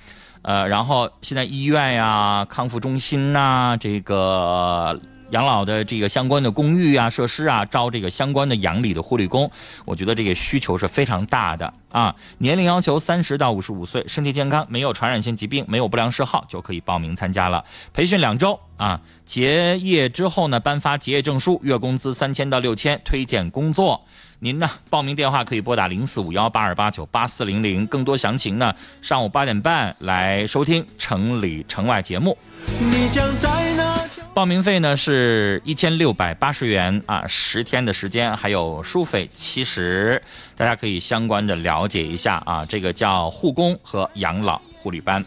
[0.43, 5.01] 呃，然后现在医院呀、康复中心呐，这个。
[5.33, 9.51] 养老的这个相关的公寓啊、设施啊，招这个相关的养理的护理工，
[9.87, 12.15] 我觉得这个需求是非常大的啊。
[12.37, 17.65] 年龄要求三十到五十五岁，身体健康，没有传染性疾病，没有不良嗜好就可以报名参加了。
[17.95, 24.05] 培训两周啊，结业之后呢，颁发结业证书，月工资三千到六千，推荐工作。
[24.41, 32.37] 您呢，报名电话可以拨打零四五幺八二八九八四零零，更多详情呢，上午八点半来收听城里城外节目。
[32.79, 40.23] 你将在那报名费呢是一千六百八十元啊，十天的时间，还有书费七十，
[40.57, 42.65] 大家可以相关的了解一下啊。
[42.65, 45.23] 这个叫护工和养老护理班。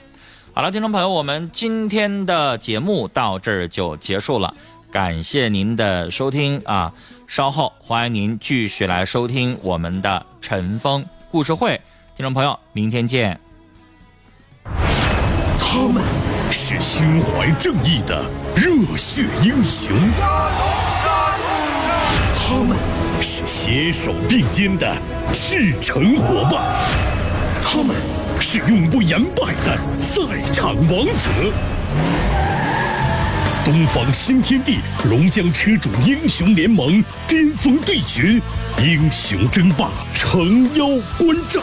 [0.53, 4.55] 好了，听众朋友，我们今天的节目到这儿就结束了，
[4.89, 6.91] 感谢您的收听啊。
[7.27, 11.79] 稍后欢迎您继续来收听我们的晨风故事会，
[12.17, 13.39] 听众朋友，明天见。
[15.59, 16.03] 他们
[16.57, 18.23] 是胸怀正义的
[18.55, 19.91] 热血英雄，
[22.33, 22.77] 他们
[23.21, 24.95] 是携手并肩的
[25.33, 26.87] 赤诚伙伴，
[27.61, 27.93] 他们
[28.39, 30.21] 是永不言败的赛
[30.53, 31.29] 场王者。
[33.65, 34.77] 东方新天地
[35.09, 38.39] 龙江车主英雄联盟巅峰对决，
[38.79, 40.87] 英雄争霸，诚邀
[41.17, 41.61] 观战。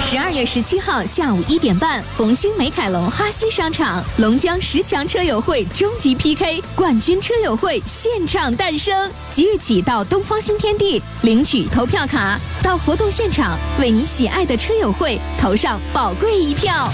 [0.00, 9.10] 十二月十七号下午一点半，红星美凯龙哈西商场龙江十强车友会终极 PK 冠军车友会现场诞生。
[9.30, 16.90] 即日起到东方新天地领取投票卡，到活动现场为你喜爱的车友会投上宝贵一票。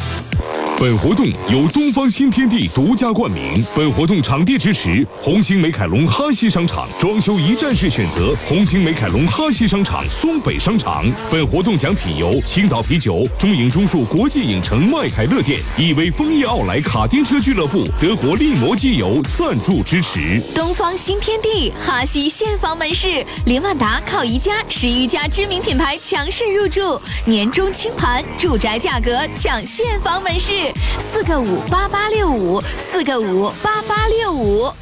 [0.78, 3.64] 本活动由东方新天地独家冠名。
[3.74, 11.04] 本活动场地支持红星美凯龙哈西商场，装修一站式选择红星美凯龙哈西商场松北商场。
[11.30, 20.42] 本活动奖品由青岛啤酒、中影中数国际影城麦凯乐店、以为枫叶奥莱卡丁车俱乐部、德国力摩机油赞助支持。
[20.54, 34.72] 东方新天地哈西现房门市，林万达靠宜家十余家知名品牌强势入驻，年终清盘，住宅价格抢现房门是，四个五八八六五，四个五八八六五。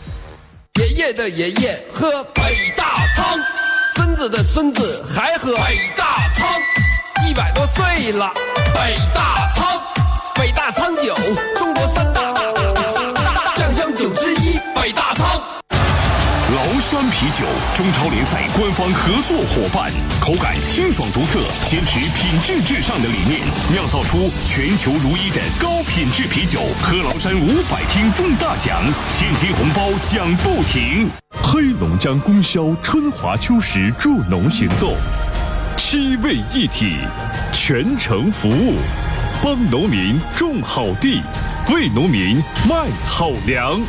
[0.79, 3.41] 爷爷的爷爷喝北大仓，
[3.97, 6.49] 孙子的孙子还喝北大仓，
[7.29, 8.33] 一百多岁了，
[8.73, 9.83] 北大仓，
[10.37, 11.13] 北大仓酒，
[11.57, 11.82] 中国
[16.93, 23.41] 山啤酒，中超联赛官方合作伙伴，口感清爽独特，坚持品质至上的理念，
[23.73, 26.61] 酿造出全球如一的高品质啤酒。
[26.83, 28.79] 喝崂山五百听中大奖，
[29.09, 31.09] 现金红包奖不停。
[31.43, 34.95] 黑龙江供销春华秋实助农行动，
[35.79, 36.99] 七位一体，
[37.55, 38.75] 全程服务，
[39.43, 41.23] 帮农民种好地，
[41.73, 42.37] 为农民
[42.69, 43.81] 卖好粮。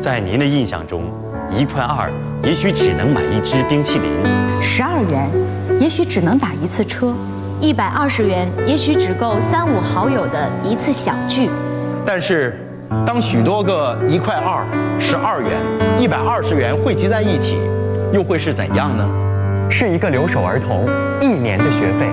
[0.00, 1.02] 在您的印象中，
[1.50, 2.10] 一块二
[2.42, 4.10] 也许只能买一支冰淇淋，
[4.58, 5.30] 十二元，
[5.78, 7.12] 也许只能打一次车；
[7.60, 11.50] 一百二十元，也许只够三五好友的一次小聚。
[12.06, 12.58] 但是，
[13.06, 14.64] 当许多个一块二、
[14.98, 15.50] 十二元、
[15.98, 17.60] 一百二十元汇集在一起，
[18.10, 19.06] 又会是怎样呢？
[19.68, 20.88] 是一个留守儿童
[21.20, 22.06] 一年的学费，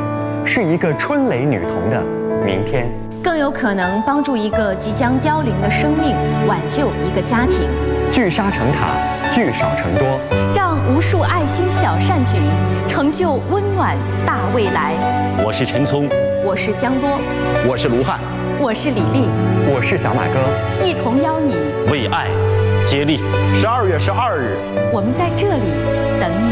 [0.43, 2.03] 是一个春蕾女童的
[2.45, 2.91] 明天。
[3.23, 6.15] 更有可能帮助一个即将凋零的生命，
[6.47, 7.67] 挽救一个家庭。
[8.11, 8.95] 聚沙成塔，
[9.31, 10.19] 聚少成多，
[10.55, 12.37] 让无数爱心小善举
[12.87, 14.93] 成就温暖大未来。
[15.43, 16.09] 我是陈聪，
[16.43, 17.19] 我是江多，
[17.67, 18.19] 我是卢汉，
[18.59, 19.27] 我是李丽，
[19.67, 21.55] 我是小马哥，一同邀你
[21.91, 22.27] 为爱
[22.85, 23.19] 接力。
[23.55, 24.57] 十二月十二日，
[24.93, 25.71] 我们在这里
[26.19, 26.46] 等你。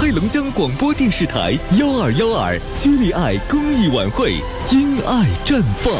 [0.00, 5.92] 黑龙江广播电视台幺二幺二接力爱公益晚会，因爱绽放。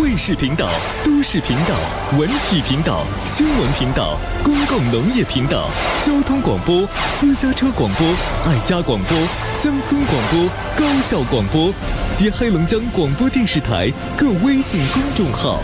[0.00, 0.68] 卫视频道、
[1.04, 1.74] 都市频道、
[2.16, 5.68] 文体频道、新闻频道、公共农业频道、
[6.04, 8.06] 交通广播、私家车广播、
[8.44, 9.18] 爱家广播、
[9.52, 11.74] 乡村广播、高校广播
[12.14, 15.58] 及黑龙江广播电视台各微信公众号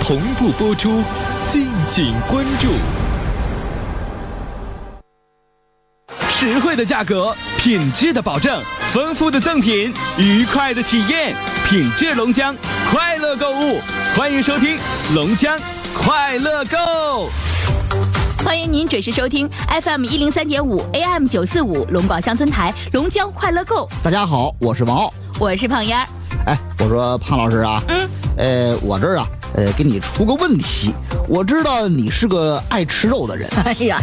[0.00, 1.02] 同步播出，
[1.48, 2.68] 敬请关注。
[6.44, 8.60] 实惠的价格，品质的保证，
[8.92, 11.32] 丰富的赠品，愉快的体验，
[11.68, 12.52] 品质龙江，
[12.90, 13.78] 快乐购物，
[14.16, 14.76] 欢迎收听
[15.14, 15.56] 龙江
[15.96, 17.30] 快乐购。
[18.44, 19.48] 欢迎您准时收听
[19.84, 23.88] FM 一零三点五 AM 九四五龙广乡村台龙江快乐购。
[24.02, 26.04] 大家好，我是王傲，我是胖丫。
[26.46, 30.94] 哎，我说胖老师啊，嗯，呃，我这儿啊，呃，给你出个问题。
[31.28, 33.48] 我知道你是个爱吃肉的人。
[33.64, 34.00] 哎呀，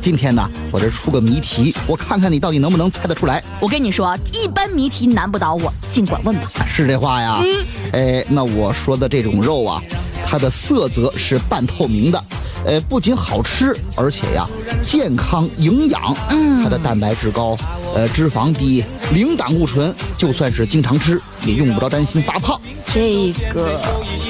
[0.00, 3.42] 今天呢，我这出个谜题，我看看你到底能不能猜得出来。
[3.60, 6.42] 我跟你说，一般谜题难不倒我，尽管问吧。
[6.66, 7.40] 是这话呀？
[7.42, 7.64] 嗯。
[7.92, 9.82] 哎，那我说的这种肉啊，
[10.26, 12.24] 它的色泽是半透明的。
[12.64, 14.44] 呃，不仅好吃，而且呀，
[14.84, 16.14] 健康营养。
[16.28, 17.56] 嗯，它的蛋白质高，
[17.94, 22.60] 呃，脂肪低，零胆固醇，就算是经常吃，也用不着担心发胖。
[22.92, 23.80] 这个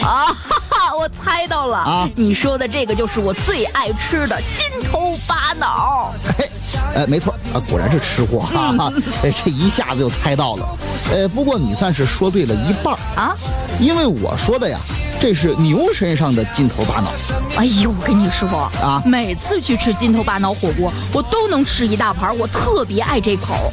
[0.09, 2.09] 啊，哈哈，我猜到了啊！
[2.17, 6.15] 你说的这个就是我最爱吃的金头巴脑。
[6.39, 6.51] 嘿，
[6.95, 8.91] 呃，没错啊，果然是吃货 哈哈！
[9.23, 10.67] 哎，这一下子就猜到了。
[11.13, 13.37] 呃，不过你算是说对了一半啊，
[13.79, 14.79] 因为我说的呀。
[15.21, 17.11] 这是牛身上的筋头巴脑。
[17.57, 18.49] 哎呦，我跟你说
[18.81, 23.73] 啊，每次去吃筋头巴脑火锅，我都能吃一大盘，我特别爱这口。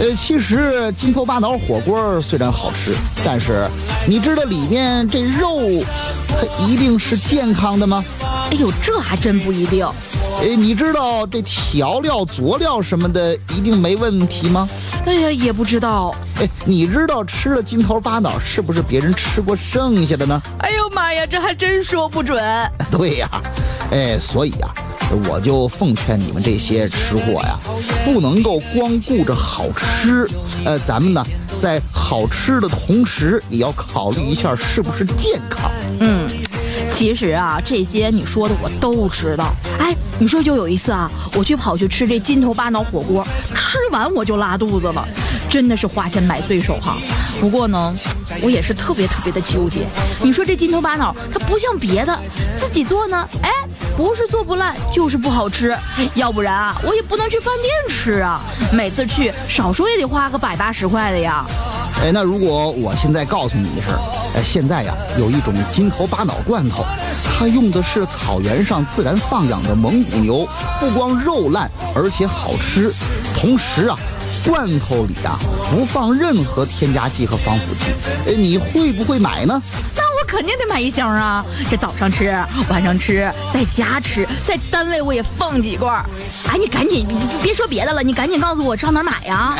[0.00, 2.92] 呃，其实筋头巴脑火锅虽然好吃，
[3.24, 3.68] 但是
[4.04, 5.53] 你知道里面这肉，
[6.28, 8.04] 它一定是健康的吗？
[8.50, 9.86] 哎呦，这还真不一定。
[10.40, 14.68] 哎，你知道这调料佐料什么的一定没问题吗？
[15.06, 16.14] 哎呀，也不知道。
[16.40, 20.40] 哎，你知道吃了筋头巴脑是不是别人吃过剩下的呢？
[20.58, 22.42] 哎呦妈呀，这还真说不准。
[22.90, 23.28] 对呀，
[23.92, 24.74] 哎，所以呀，
[25.28, 27.58] 我就奉劝你们这些吃货呀，
[28.04, 30.28] 不能够光顾着好吃，
[30.64, 31.24] 呃，咱们呢
[31.64, 35.70] 在好吃的同时，也要考虑一下是不是健康。
[35.98, 36.28] 嗯。
[36.90, 39.50] 其实啊，这些你说的我都知道。
[39.78, 45.08] 哎，你说就有一次啊，我去跑去吃这筋头巴脑火锅，吃完我就拉肚子了，
[45.54, 46.96] 真的是花钱买罪受哈。
[47.40, 47.94] 不过呢，
[48.42, 49.86] 我也是特别特别的纠结。
[50.20, 52.18] 你说这金头巴脑，它不像别的，
[52.60, 53.48] 自己做呢，哎，
[53.96, 55.72] 不是做不烂，就是不好吃。
[56.16, 58.40] 要不然啊，我也不能去饭店吃啊，
[58.72, 61.46] 每次去少说也得花个百八十块的呀。
[62.02, 63.96] 哎，那如果我现在告诉你一声，
[64.34, 66.84] 哎，现在呀有一种金头巴脑罐头，
[67.38, 70.48] 它用的是草原上自然放养的蒙古牛，
[70.80, 72.92] 不光肉烂，而且好吃，
[73.36, 73.96] 同时啊，
[74.44, 75.38] 罐头里啊
[75.70, 77.86] 不放任何添加剂和防腐剂，
[78.30, 79.60] 哎，你会不会买呢？
[79.96, 81.44] 那我肯定得买一箱啊！
[81.70, 82.30] 这早上吃，
[82.68, 86.04] 晚上吃，在家吃，在单位我也放几罐。
[86.48, 87.06] 哎，你赶紧，
[87.42, 89.54] 别说别的了，你赶紧告诉我上哪买呀？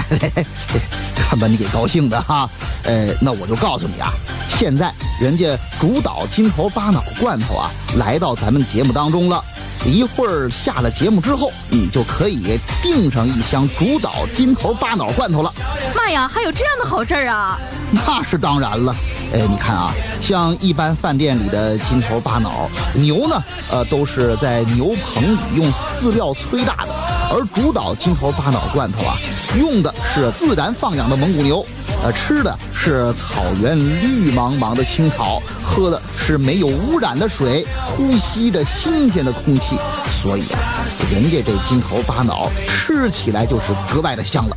[1.17, 2.49] 看把你给高兴的哈，
[2.85, 4.13] 呃，那我就告诉你啊，
[4.49, 9.43] 现在人家主导金头巴脑罐头啊，来到咱们节目当中了。
[9.85, 15.53] 一会儿下了节目之后，你就可以订上一箱主导金头巴脑罐头了。
[15.95, 17.59] 妈呀，还有这样的好事啊！
[17.93, 18.95] 那是当然了。
[19.33, 19.93] 哎，你看啊，
[20.23, 26.95] 像一般饭店里的金头巴脑牛呢，呃，都是在牛棚里用饲料催大的，
[27.31, 29.17] 而主导金头巴脑罐头啊，
[29.59, 31.65] 用的是自然放养的蒙古牛，
[32.05, 39.79] 呃，吃的是草原绿茫茫的青草，喝的是没有污染的水，呼吸着新鲜的空气，
[40.23, 44.57] 所以啊，人家这筋头巴脑吃起来就是格外的香了。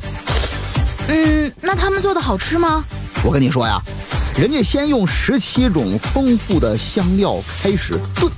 [1.08, 2.84] 嗯，那他们做的好吃吗？
[3.24, 3.82] 我跟你说呀。
[4.38, 8.32] 人家先用十七种丰富的香料开始炖，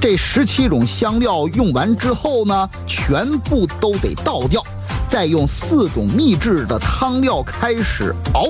[0.00, 4.62] 这十七种香料用完之后呢，全部都得倒掉，
[5.14, 8.48] 再用四种秘制的汤料开始熬，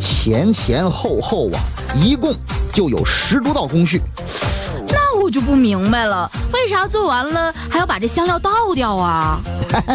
[0.00, 1.60] 前前后后啊，
[1.94, 2.34] 一共
[2.72, 4.02] 就有十多道工序。
[4.88, 9.38] 那我就不明白了，为啥做完了还要把这香料倒掉啊？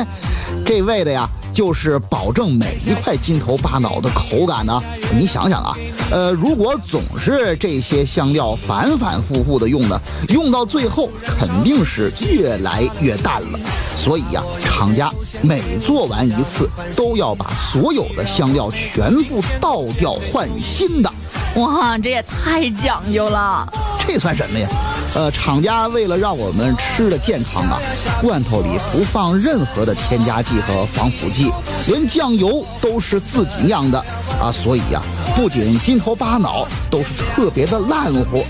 [0.65, 1.27] 这为的呀。
[1.57, 4.79] 就是保证每一块筋头巴脑的口感呢。
[5.11, 5.75] 你想想啊，
[6.11, 9.99] 呃，如果总是这些香料反反复复的用呢，
[10.29, 13.59] 用到最后肯定是越来越淡了。
[13.97, 21.11] 所以呀，厂家每做完一次都要把所有的香料全部倒掉换新的。
[21.55, 23.67] 哇，这也太讲究了。
[24.05, 24.67] 这算什么呀？
[25.15, 27.79] 呃，厂家为了让我们吃的健康啊，
[28.21, 31.51] 罐头里不放任何的添加剂和防腐剂，
[31.87, 33.99] 连酱油都是自己酿的
[34.39, 35.01] 啊，所以呀、
[35.35, 38.45] 不仅筋头巴脑都是特别的烂乎，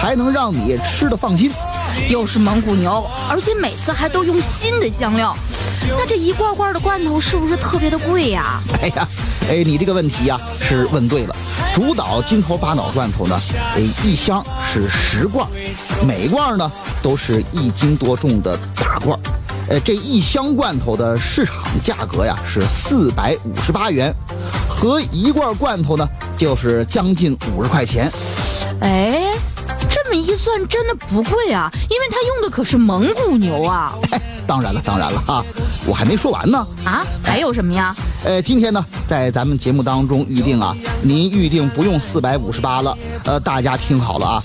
[0.00, 1.50] 还能让你吃的放心。
[2.08, 5.36] 又是蒙古牛，而且每次还都用新的香料，
[5.88, 9.08] 那这一罐罐的罐头是不是特别的贵呀、哎呀，
[9.48, 11.34] 哎，你这个问题呀、是问对了。
[11.74, 13.40] 主导筋头巴脑罐头呢，
[13.74, 15.48] 哎，一箱是十罐，
[16.06, 16.70] 每罐呢
[17.02, 19.18] 都是一斤多重的大罐。
[19.68, 24.14] 呃，这一箱罐头的市场价格呀是四百五十八元，
[24.68, 28.10] 和一罐罐头呢就是将近五十块钱。
[28.80, 29.41] 哎，这
[30.12, 33.94] 么一算真的不贵啊，因为它用的可是蒙古牛啊。
[34.46, 35.42] 当然了，当然了啊，
[35.86, 36.66] 我还没说完呢。
[36.84, 37.94] 啊，还有什么呀？
[38.24, 42.96] 呃，今天呢，在咱们节目当中预定啊，您预定不用四百五十八了。
[43.24, 44.42] 呃，大家听好了啊，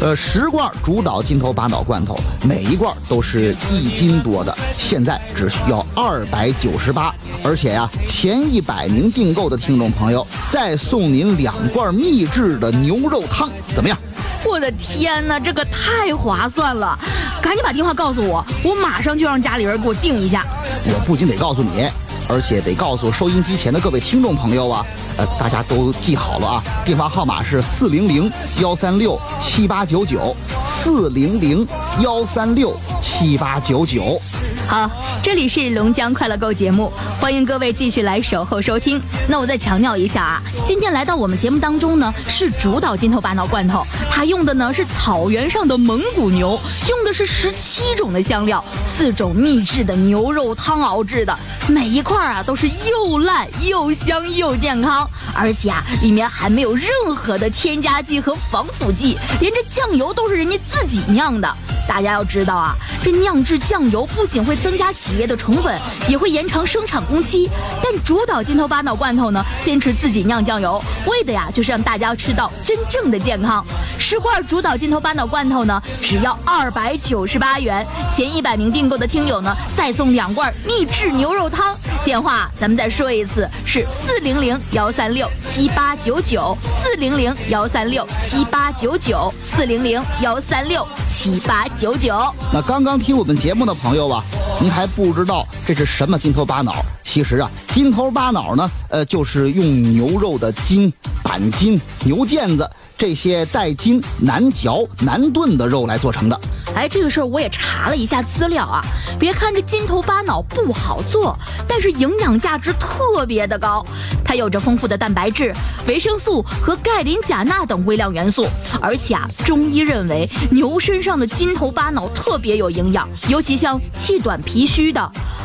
[0.00, 2.16] 呃，十罐主导筋头巴脑罐头，
[2.46, 13.98] 每一罐都是一斤多的，现在只需要二百九十八，而且呀、前一百名订购的听众朋友再送您两罐秘制的牛肉汤，怎么样？
[14.44, 16.98] 我的天哪，这个太划算了！
[17.40, 20.44] 赶紧把电话告诉我，我马上就让家里人给我订一下。
[20.86, 21.88] 我不仅得告诉你，
[22.28, 24.84] 而且得告诉收音机前的各位听众朋友啊，
[25.18, 28.30] 呃，大家都记好了啊，电话号码是四零零
[28.60, 30.34] 幺三六七八九九，
[30.64, 31.66] 四零零
[32.00, 34.20] 幺三六七八九九。
[34.66, 34.88] 好，
[35.22, 39.00] 这里是龙江快乐购节目，欢迎各位继续来守候收听。
[39.28, 46.58] 那我再强调一下啊，今天来到我们节目当中呢，是主导筋头巴脑罐头，它用的呢是草原上的蒙古牛，
[46.88, 61.54] 用的是十七种的香料，四种秘制的牛肉汤熬制的，每一块啊都是又烂又香又健康，而且啊里面还没有任何的添加剂和防腐剂，连这酱油都是人家自己酿的。
[61.86, 65.76] 大家要知道啊，这酿制酱油不仅会增加企业的成本，
[66.08, 67.50] 也会延长生产工期。
[67.82, 73.62] 但主导筋头巴脑罐头呢，坚持自己酿酱油，为的呀就是让大家吃到真正的健康。
[73.98, 81.76] 十罐主导筋头巴脑罐头呢，只要二百九十八元，前一百名订购的听友呢，再送两罐秘制牛肉汤。
[82.04, 92.14] 电话咱们再说一次，是四零零幺三六七八九九，四零零幺三六七八九九，四零零幺三六七八九九。
[92.52, 94.24] 那刚刚听我们节目的朋友啊，
[94.60, 96.74] 您还不知道这是什么筋头巴脑？
[97.02, 100.92] 其实啊，筋头巴脑呢，呃，就是用牛肉的筋、
[101.22, 106.40] 板筋、牛腱子这些带筋、难嚼、难炖的肉来做成的。
[106.74, 108.80] 哎，这个事儿我也查了一下资料啊。
[109.18, 111.36] 别看这筋头巴脑不好做，
[111.66, 113.84] 但是营养价值特别的高。
[114.24, 115.52] 它有着丰富的蛋白质、
[115.86, 118.46] 维生素和钙、磷、钾、钠等微量元素。
[118.80, 125.00] 而且啊，中医认为牛身上的筋头巴脑特别有营养，尤其像气短脾虚的。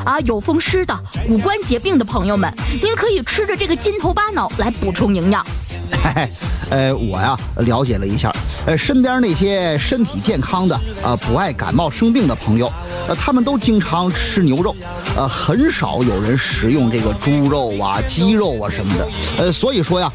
[0.05, 0.95] 啊，有风湿的、
[1.27, 5.43] 骨关节病的朋友们，您可以吃着这个筋头巴脑来补充营养。
[5.91, 6.29] 嘿嘿，
[6.69, 8.31] 呃，我呀了解了一下，
[8.67, 12.71] 呃，身边那些身体健康的，呃，不爱感冒生病的朋友，
[13.07, 14.75] 呃，他们都经常吃牛肉，
[15.15, 19.07] 呃，很少有人食用这个猪肉啊、鸡肉啊什么的，
[19.37, 20.11] 呃，所以说呀，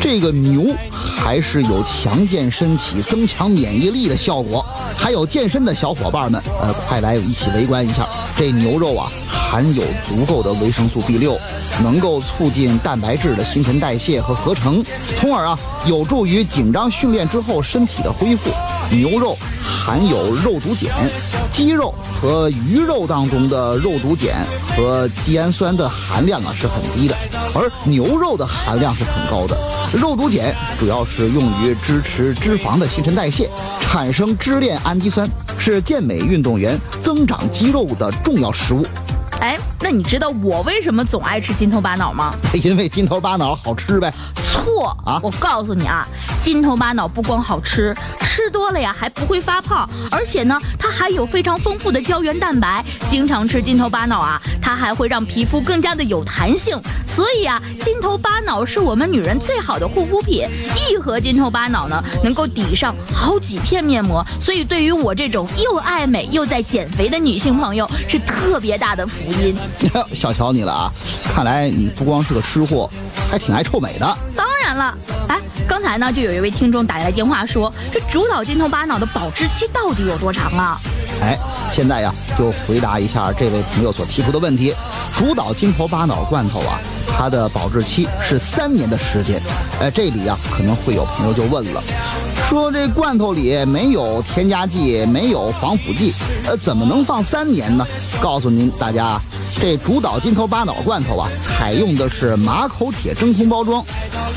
[0.00, 0.72] 这个牛
[1.16, 4.64] 还是有强健身体、增强免疫力的效果。
[4.96, 8.06] 还有健身的小伙伴们，呃，快来一起围观一下，
[8.36, 9.10] 这牛肉啊。
[9.50, 11.38] 含有足够的维生素 B 六，
[11.80, 14.82] 能够促进蛋白质的新陈代谢和合成，
[15.20, 15.56] 从而啊
[15.86, 18.50] 有助于紧张训练之后身体的恢复。
[18.90, 21.10] 牛肉含有肉毒碱，
[21.52, 24.46] 鸡肉和鱼肉当中的肉毒碱
[24.76, 27.16] 和肌氨酸的含量啊是很低的，
[27.54, 29.56] 而牛肉的含量是很高的。
[29.94, 33.48] 肉毒碱主要是用于支持脂肪的新陈代谢，
[33.80, 38.84] 产生支链氨基酸，是健美运动员增长肌肉的重要食物。
[39.40, 42.34] 哎，那你知道我为什么总爱吃筋头巴脑吗？
[42.62, 44.12] 因为筋头巴脑好吃呗。
[44.34, 45.18] 错啊！
[45.20, 46.06] 我告诉你啊，
[46.40, 52.84] 筋头巴脑不光好吃，吃多了呀还不会发胖，而且呢，它还有非常丰富的胶原蛋白。
[53.08, 56.80] 经常吃筋头巴脑啊，它还会让皮肤更加的有弹性。
[57.08, 60.46] 所以啊，筋头巴脑是我们女人最好的护肤品。
[60.88, 64.24] 一盒筋头巴脑呢，能够抵上好几片面膜。
[64.40, 69.56] 所以对于我这种又爱美又在减肥的女性朋友，是特别大的福音。
[70.14, 70.92] 小瞧你了啊！
[71.34, 72.88] 看来你不光是个吃货，
[73.30, 74.18] 还挺爱臭美的。
[74.36, 74.96] 当然了，
[75.28, 80.78] 哎，刚才呢就有一位听众打来电话说，这主导筋头巴脑的保质期到底有多长啊？
[81.20, 81.38] 哎，
[81.70, 84.74] 现在呀就回答一下这位朋友所提出的问题。
[85.16, 89.40] 主导筋头巴脑罐头啊，它的保质期是三年的时间，
[89.80, 91.82] 呃，这里啊可能会有朋友就问了，
[92.48, 96.12] 说这罐头里没有添加剂，没有防腐剂，
[96.46, 97.84] 呃，怎么能放三年呢？
[98.20, 99.22] 告诉您大家啊，
[99.60, 103.84] 这主导金头巴脑罐头啊，采用的是马口铁真空包装，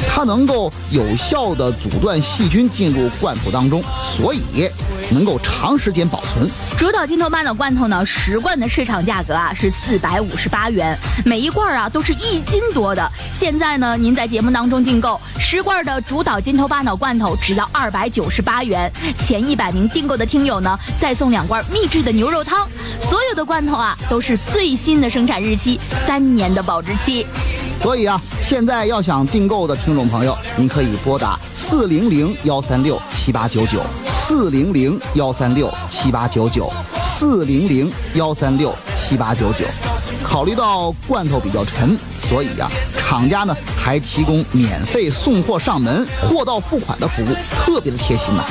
[0.08, 4.70] 它能够有效的阻断细菌进入罐头当中，所以
[5.12, 6.50] 能够长时间保存。
[6.78, 13.12] 主导金头巴脑罐头呢，十罐的市场价格啊是四百五十八元，每一罐啊都是一斤多的。
[13.34, 18.92] 现在呢，您在节目当中订购十罐的主导金头巴脑罐头，只要二百九十八元。
[19.18, 22.68] 前一百名订购的听友呢，再送两罐秘制的牛肉汤。
[23.02, 27.26] 所有的罐头啊，都是最新的生产日期，三年的保质期。
[27.82, 33.82] 所以啊，现在要想订购的听众朋友，您可以拨打四零零幺三六七八九九，
[34.14, 36.72] 四零零幺三六七八九九，
[37.04, 39.66] 四零零幺三六七八九九。
[40.24, 48.43] 考虑到罐头比较沉，所以呀、厂家呢还提供免费送货上门、货到付款的服务，特别的贴心呐、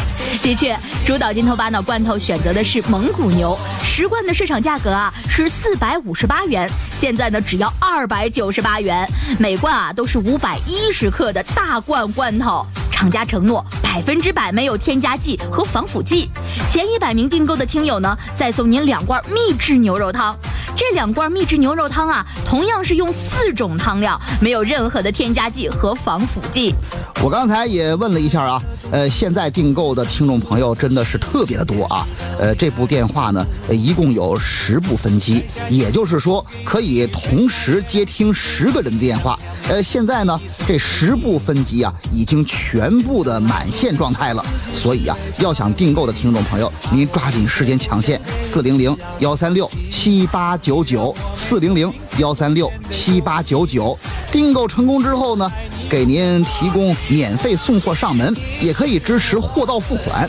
[0.43, 9.07] 的确，主导金头巴脑罐头选择的是蒙古牛，十罐的市场价格啊是四百五十八元，现在呢只要二百九十八元，
[9.39, 12.67] 每罐啊都是五百一十克的大罐罐头。
[12.91, 16.31] 厂家承诺百分之百没有添加剂和防腐剂。
[16.67, 20.35] 前一百名订购的听友呢，再送您两罐秘制牛肉汤。
[20.77, 26.75] 这两罐秘制牛肉汤啊，同样是用四种汤料，没有任何的添加剂和防腐剂。
[27.23, 32.07] 我刚才也问了一下啊，呃，现在订购的听众朋友真的是特别的多啊。
[32.39, 39.39] 呃，这部电话呢，呃一共有十部分机，也就是说可以同时接听十个人的电话。
[39.71, 44.45] 呃，现在呢，这十部分机啊，已经全部的满线状态了。
[44.75, 53.97] 所以啊，要想订购的听众朋友，您抓紧时间抢线，四零零幺三六七八九九，四零零幺三六七八九九。
[54.33, 55.49] 订购成功之后呢，
[55.89, 60.29] 给您提供免费送货上门，也可以支持货到付款。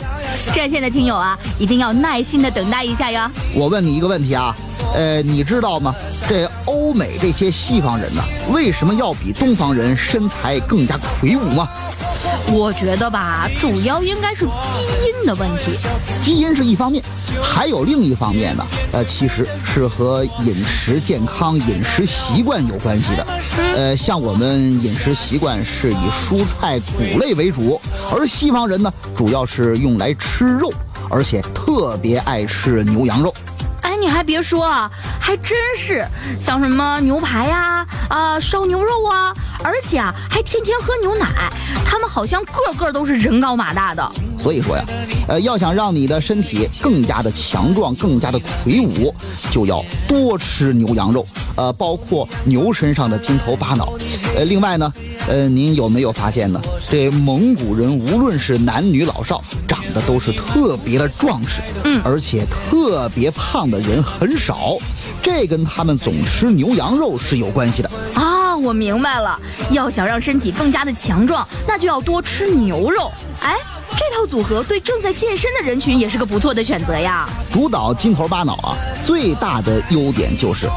[0.54, 3.28] 在线的听友啊，一定要耐心的等待一下哟。
[3.52, 4.54] 我问你一个问题啊，
[4.94, 5.92] 呃，你知道吗？
[6.28, 8.22] 这欧美这些西方人呢，
[8.52, 11.68] 为什么要比东方人身材更加魁梧吗？
[12.50, 15.72] 我觉得吧，主要应该是基因的问题。
[16.22, 17.02] 基因是一方面，
[17.42, 23.26] 还有另一方面呢，呃，其实是和饮食健康、饮食习惯有关系的。
[23.76, 30.72] 呃，像我们饮食习惯是以蔬菜、谷类为主，而西方人呢，主要是用来吃肉，
[31.10, 33.32] 而且特别爱吃牛羊肉。
[34.08, 34.90] 哎，你还别说啊，
[35.20, 36.02] 还真是，
[36.40, 41.26] 像什么牛排呀、啊，烧牛肉啊，而且啊，还天天喝牛奶，
[41.84, 44.10] 他们好像个个都是人高马大的。
[44.38, 44.84] 所以说呀，
[45.28, 49.14] 呃，要想让你的身体更加的强壮、更加的魁梧，
[49.50, 53.92] 就要多吃牛羊肉，呃，包括牛身上的筋头巴脑。
[54.34, 54.90] 呃，另外呢，
[55.28, 56.58] 呃，您有没有发现呢？
[56.88, 64.76] 这蒙古人无论是男女老少，长得都是特别的壮实，嗯，而且特别胖的人很少，
[65.22, 67.90] 这跟他们总吃牛羊肉是有关系的。
[68.14, 69.38] 啊，我明白了，
[69.70, 73.10] 要想让身体更加的强壮，那就要多吃牛肉。
[73.42, 73.56] 哎，
[73.92, 77.28] 这套组合对正在健身的人群也是个不错的选择呀。
[77.52, 80.68] 主导金头巴脑啊，最大的优点就是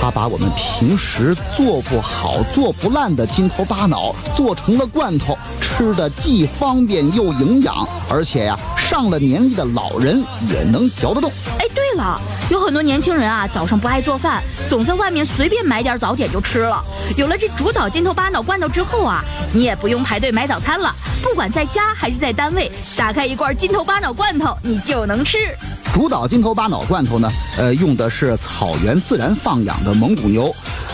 [0.00, 8.58] 它把我们平时做不好、做不烂的金头巴脑做成了罐头，吃的既方便又营养，而且呀、
[8.90, 11.30] 上了年纪的老人也能嚼得动。
[11.60, 12.20] 哎，对了，
[12.50, 16.84] 有很多年轻人啊，早上不爱做饭，总在外面随便买点早点就吃了。
[17.16, 25.38] 有了这主导金头巴脑罐头之后啊，你也不用排队买早餐了，不管在家还是在单位，打开一罐金头巴脑罐头，你就能吃。
[25.94, 30.52] 主导金头巴脑罐头呢，呃，用的是草原自然放养的蒙古牛，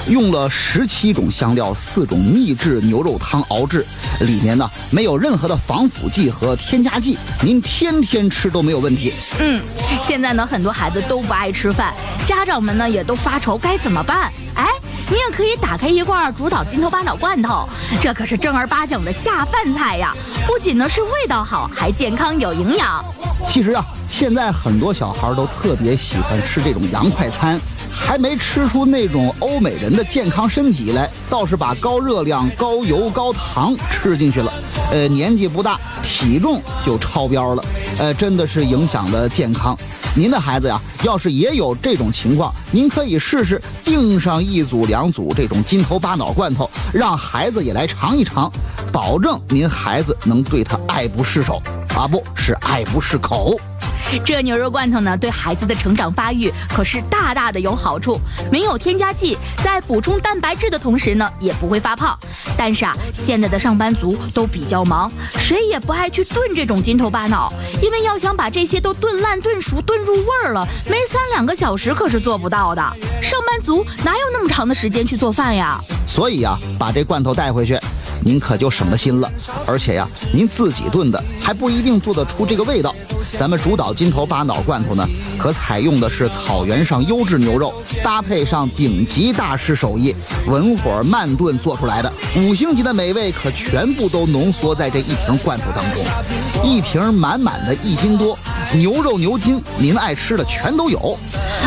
[0.08, 3.84] 用了十七种香料、四种秘制牛肉汤熬制，
[4.20, 9.12] 里面呢没有任何的防腐剂和添加剂，您天天吃都没有问题。
[9.40, 9.60] 嗯，
[10.04, 11.92] 现在呢，很多孩子都不爱吃饭，
[12.26, 14.30] 家长们呢也都发愁该怎么办。
[14.54, 14.66] 哎，
[15.10, 17.68] 你也可以打开一罐主导金头巴脑罐头，
[18.00, 20.14] 这可是正儿八经的下饭菜呀！
[20.46, 23.04] 不仅呢是味道好，还健康有营养。
[23.48, 27.60] 其实啊，现在很多小孩都特别喜欢吃这种洋快餐，
[27.98, 34.52] 还没吃出那种欧美人的健康身体来，倒是把高热量、高油、高糖吃进去了。
[34.92, 37.64] 呃，年纪不大，体重就超标了，
[37.98, 39.76] 呃，真的是影响了健康。
[40.14, 48.50] 您的孩子呀，要是也有这种情况，您可以试试订上一组、两组这种金头巴脑罐头，让孩子也来尝一尝，
[48.92, 51.60] 保证您孩子能对他爱不释手，
[51.96, 53.58] 啊，不是爱不释口。
[54.24, 62.18] 这牛肉罐头呢，对孩子的成长发育可是大大的有好处，没有添加剂，在补充蛋白质的同时呢，也不会发胖。
[62.56, 67.52] 但是啊，现在的上班族都比较忙，谁也不爱去炖这种筋头巴脑，
[67.82, 72.82] 因为要想把这些都炖烂、炖熟、炖入味儿了，没三两个小时可是做不到的。
[73.22, 75.78] 上班族哪有那么长的时间去做饭呀？
[76.06, 77.78] 所以呀，把这罐头带回去。
[78.26, 79.30] 您可就省了心了，
[79.64, 82.92] 而且呀，您自己炖的还不一定做得出这个味道。
[83.38, 85.08] 咱们主岛金头巴脑罐头呢，
[85.38, 87.72] 可采用的是草原上优质牛肉，
[88.02, 90.12] 搭配上顶级大师手艺，
[90.48, 96.04] 文火慢炖做出来的五星级的美味，可全部都浓缩在这一瓶罐头当中。
[96.64, 98.36] 一瓶满满的一斤多，
[98.74, 101.18] 牛肉牛筋，您爱吃的全都有。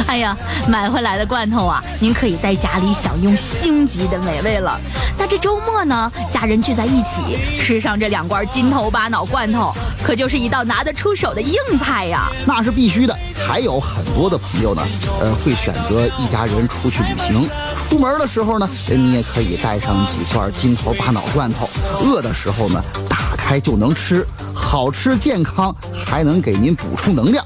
[0.08, 0.36] 哎呀，
[0.68, 4.80] 买回来的罐头啊，您可以在家里享用星级的美味了。
[5.18, 9.74] 那这周末呢，家人聚在一起吃上这两罐金头巴脑罐头，
[10.04, 12.30] 可就是一道拿得出手的硬菜呀。
[12.46, 13.18] 那是必须的。
[13.48, 14.82] 还有很多的朋友呢，
[15.20, 21.70] 呃，会选择一家人出去旅行，出门的时候呢，你也可以带上几罐金头巴脑罐头，
[22.04, 24.24] 饿的时候呢，打开就能吃，
[24.54, 25.76] 好吃健康，
[26.06, 27.44] 还能给您补充能量。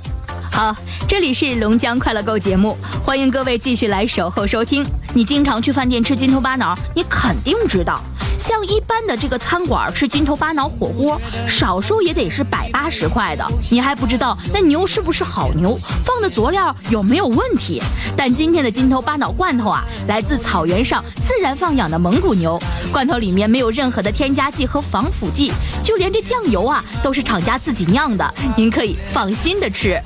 [0.51, 0.76] 好，
[1.08, 4.86] 这里是龙江快乐购节目，欢迎各位继续来守候收听。
[5.14, 8.01] 你经常去饭店吃筋头巴脑，你肯定知道。
[8.44, 11.18] 像一般的这个餐馆吃金头巴脑火锅，
[11.48, 13.46] 少说也得是百八十块的。
[13.72, 17.82] 你还不知道那牛是不是好牛，放的佐料有没有问题。
[18.18, 22.60] 但今天的金头巴脑罐头啊，来自草原上自然放养的蒙古牛，
[22.91, 29.98] 罐头里面没有任何的添加剂和防腐剂，就连这酱油啊都是厂家自己酿的，您可以放心的吃。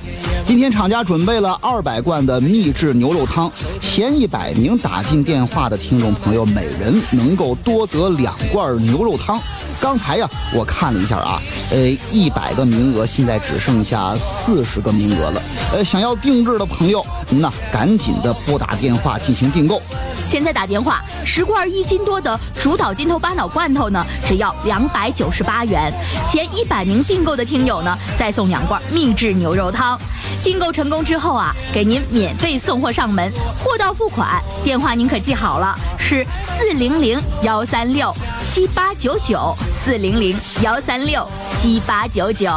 [0.48, 9.38] 今天厂家准备了二百罐的秘制牛肉汤，前一百名打进电话的听众朋友，每人能够多得两罐牛肉汤。
[9.78, 11.38] 刚才呀，我看了一下啊，
[11.70, 11.76] 呃，
[12.10, 15.42] 一百个名额现在只剩下四十个名额了。
[15.74, 19.82] 呃，想要定制的朋友，那赶紧的拨打电话进行订购。
[20.26, 25.92] 现在打电话，十罐一斤多的主岛筋头巴脑罐头呢，只要两百九十八元。
[26.26, 30.00] 前一百名订购的听友呢，再送两罐秘制牛肉汤。
[30.42, 33.30] 订购成功之后啊，给您免费送货上门，
[33.62, 34.42] 货到付款。
[34.64, 42.50] 电话您可记好了，是四零零幺三六七八九九，四零零幺三六七八九九。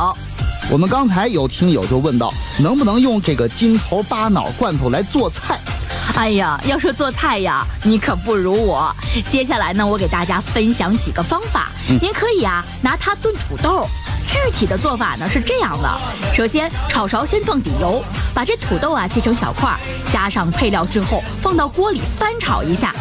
[0.70, 5.60] 我们刚才有听友就问到，能不能用这个金头巴脑罐头来做菜？
[6.16, 8.96] 哎呀，要说做菜呀，你可不如我。
[9.28, 11.70] 接下来呢，我给大家分享几个方法，
[12.02, 13.88] 您可以啊拿它炖土豆。
[14.32, 15.90] 具体的做法呢是这样的：
[16.34, 18.02] 首先，炒勺先放底油，
[18.34, 19.78] 把这土豆啊切成小块，
[20.12, 22.96] 加上配料之后，放到锅里翻炒一下。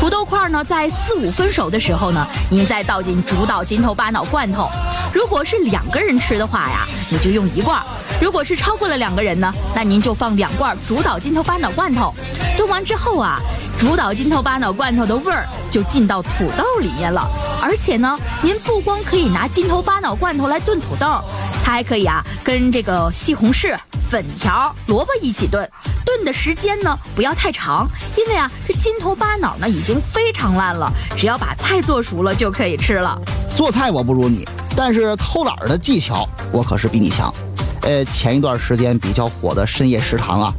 [0.00, 4.68] 土豆块呢在四五分熟的时候呢，您再倒进主岛金头巴脑罐头。
[5.12, 7.80] 如果是两个人吃的话呀，你就用一罐；
[8.20, 12.12] 如果是超过了两个人呢，那您就放两罐主岛金头巴脑罐头。
[12.56, 13.38] 炖完之后啊，
[13.78, 17.26] 主岛金头巴脑罐头的味儿就进到土豆里面了。
[17.62, 21.22] 而且呢，您不光可以拿金头巴脑罐头来炖炖土豆，
[21.62, 23.78] 它还可以啊跟这个西红柿、
[24.10, 25.70] 粉条、萝卜一起炖。
[26.02, 33.20] 炖的时间呢不要太长，因为啊这筋头巴脑呢已经非常烂了，只要把菜做熟了就可以吃了。
[33.54, 37.30] 做菜我不如你，但是偷懒的技巧我可是比你强。
[37.82, 40.54] 呃，前一段时间比较火的深夜食堂啊，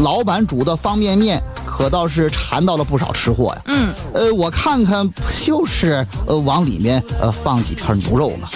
[0.00, 3.62] 老板煮的方便面可倒是馋到了不少吃货呀。
[3.66, 8.48] 嗯，呃，我看看不就是呃往里面呃放几片牛肉吗？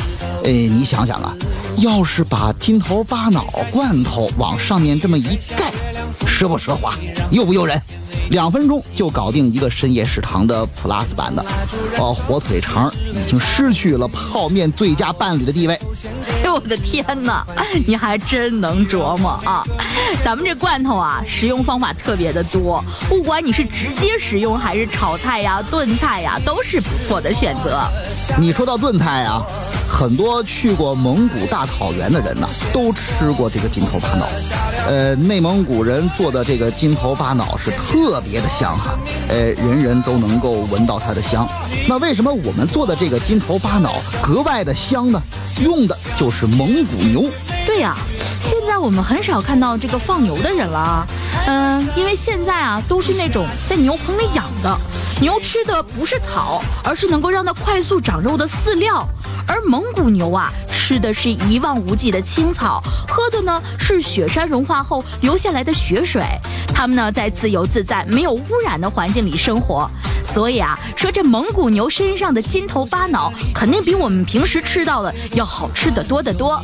[0.45, 1.35] 哎，你想想啊，
[1.79, 5.71] 要是把金头巴脑罐头往上面这么一盖，
[6.27, 6.95] 奢不奢华，
[7.31, 7.81] 诱不诱人？
[8.31, 11.45] 两分钟就搞定一个深夜食堂的 Plus 版的，
[11.99, 12.93] 哦，火腿肠
[13.25, 15.75] 已经失去了泡面最佳伴侣的地位。
[16.43, 17.47] 哎呦我的天哪，
[17.87, 19.63] 你还真能琢磨啊！
[20.23, 27.81] 咱们这罐头啊，食用方法特别的多，不管你是直接食用还是炒菜呀、炖菜呀，都是不错的选择。
[28.39, 29.43] 你说到炖菜啊，
[29.89, 34.27] 很多去过蒙古大草原的人呢，都吃过这个金头巴脑。
[34.89, 38.99] 呃，内蒙古人做的这个金头巴脑是特别的香哈，
[39.29, 41.47] 呃，人人都能够闻到它的香。
[41.87, 45.21] 那为什么我们做的这个金头巴脑格外的香呢？
[45.61, 47.29] 用的就是蒙古牛。
[47.67, 47.95] 对呀，
[48.41, 51.07] 现在我们很少看到这个放牛的人了啊。
[51.47, 54.79] 嗯，因为现在啊都是那种在牛棚里养的，
[55.21, 59.07] 牛吃的不是草，而是能够让它快速长肉的饲料。
[59.47, 66.23] 而蒙古牛啊，吃的是一望无际的青草，喝的呢是雪山融化后流下来的雪水。
[66.73, 69.91] 它们呢在自由自在、没有污染的环境里生活。
[70.25, 76.63] 所以啊，说这蒙古牛身上的筋头巴脑肯定比我们平时吃到的要好吃的多得多。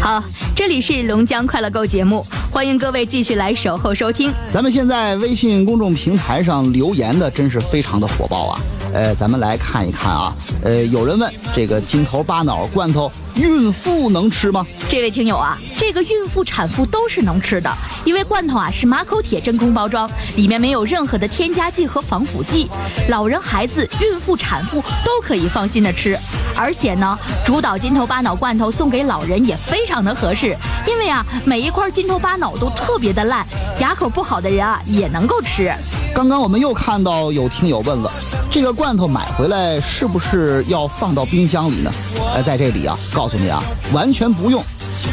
[0.00, 0.22] 好，
[0.54, 4.32] 这里是龙江快乐购节目，欢迎各位继续来守候收听。
[4.52, 8.60] 咱们现在微信公众平台上留言的真是非常的火爆啊！
[8.92, 14.66] 呃，咱们来看一看啊，呃，有人问这个筋头巴脑罐头，孕妇能吃吗？
[14.88, 17.70] 这位听友啊，这个孕妇、产妇都是能吃的，
[18.04, 22.68] 因为罐头啊是马口铁真空包装，里面没有任何的添加剂和防腐剂，
[23.08, 26.18] 老人、孩子、孕妇、产妇都可以放心的吃。
[26.56, 27.16] 而且呢，
[27.46, 30.56] 主导筋头巴脑罐头送给老人也非常的合适，
[30.88, 33.46] 因为啊，每一块筋头巴脑都特别的烂，
[33.80, 35.72] 牙口不好的人啊也能够吃。
[36.12, 38.10] 刚刚我们又看到有听友问了，
[38.50, 41.92] 这个罐头买回来是不是要放到冰箱里呢？
[42.34, 43.62] 呃，在这里啊，告告诉你啊，
[43.92, 44.64] 完全不用，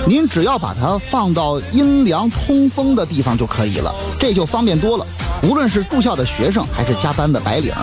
[0.07, 5.05] 您只要把它放到阴凉通风的地方就可以了，这就方便多了。
[5.43, 7.73] 无论是住校的学生还是加班的白领，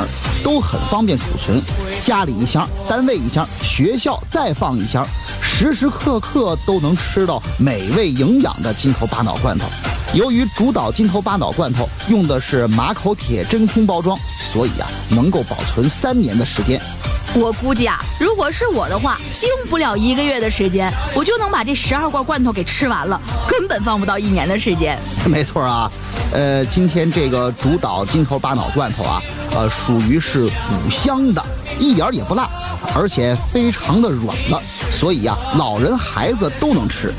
[0.43, 1.61] 都很方便储存。
[2.03, 5.07] 家里一箱，单位一箱，学校再放一箱，
[5.43, 9.67] 时时刻刻都能吃到美味营养的筋头巴脑罐头。
[10.15, 14.19] 由于主导筋头巴脑罐头用的是马口铁真空包装，
[14.51, 16.81] 所以啊，能够保存三年的时间。
[17.35, 23.19] 我估计啊，如果是我的话，用不了一个月的时间，我就能把这十二罐罐头给吃完了，
[23.49, 24.99] 根本放不到一年的时间。
[25.25, 25.91] 没错啊，
[26.33, 29.23] 呃，今天这个主导筋头巴脑罐头啊，
[29.55, 31.43] 呃，属于是五香的，
[31.79, 32.47] 一点也不辣，
[32.95, 34.61] 而且非常的软了，
[34.93, 37.15] 所以呀，老人孩子都能吃。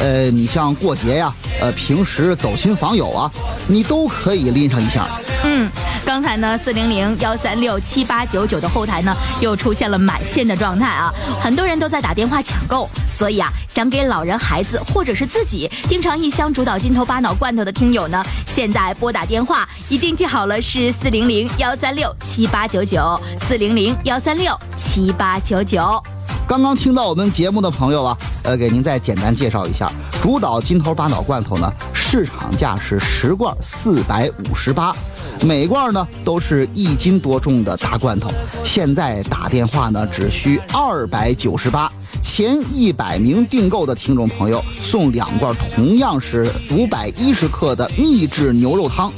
[0.00, 3.30] 呃，你像过节呀，呃，平时走亲访友啊，
[3.66, 5.08] 你都可以拎上一箱。
[5.46, 5.70] 嗯，
[6.06, 26.02] 刚才呢，四零零幺三六七八九九的后台呢，又出现了满线的状态啊，很多人都在打电话抢购，所以啊，想给老人、孩子或者是自己经常一箱主导筋头巴脑罐头的听友呢，现在拨打电话，一定记好了是四零零幺三六七八九九，四零零幺三六七八九九。
[26.48, 29.90] 刚刚听到我们节目的朋友啊，呃，给您再简单介绍一下，
[30.22, 34.94] 主导筋头巴脑罐头呢，市场价是十罐四百五十八。
[35.42, 38.30] 每罐呢都是一斤多重的大罐头，
[38.64, 41.90] 现在打电话呢只需二百九十八，
[42.22, 49.12] 前一百名订购的听众朋友送两罐同样是五百一十克的秘制牛肉汤，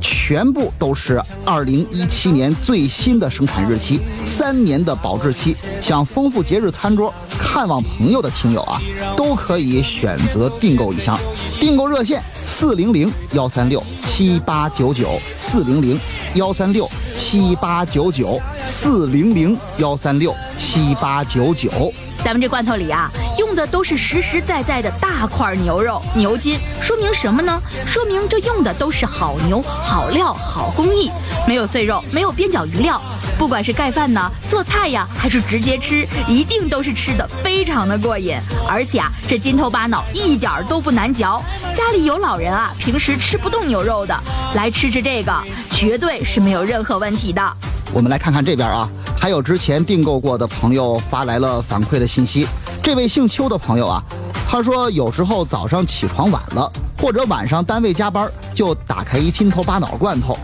[0.00, 5.56] 全部都是二零一七年最新的生产日期，三年的保质期。
[5.80, 8.80] 想丰富节日餐桌、看望朋友的听友啊，
[9.16, 11.18] 都可以选择订购一箱，
[11.64, 13.82] 订购热线四零零幺三六。
[14.04, 15.98] 七八九九四零零
[16.34, 16.86] 幺三六
[17.16, 21.90] 七八九九四零零幺三六七八九九。
[22.22, 27.58] 咱们这罐头里啊，用的都是实实在在的大块牛肉牛筋，说明什么呢？
[27.86, 31.10] 说明这用的都是好牛、好料、好工艺，
[31.48, 33.00] 没有碎肉，没有边角余料。
[33.44, 38.34] 不管是盖饭呢、做菜呀，还是直接吃，一定都是吃的非常的过瘾。
[38.66, 41.44] 而且啊，这筋头巴脑一点都不难嚼。
[41.74, 44.18] 家里有老人啊，平时吃不动牛肉的，
[44.54, 45.30] 来吃吃这个，
[45.72, 47.56] 绝对是没有任何问题的。
[47.92, 52.48] 我们来看看这边啊，还有之前订购过的朋友发来了反馈的信息。
[52.82, 54.02] 这位姓邱的朋友啊，
[54.48, 60.34] 他说有时候早上起床晚了，或者晚上单位加班，就打开一筋头巴脑罐头。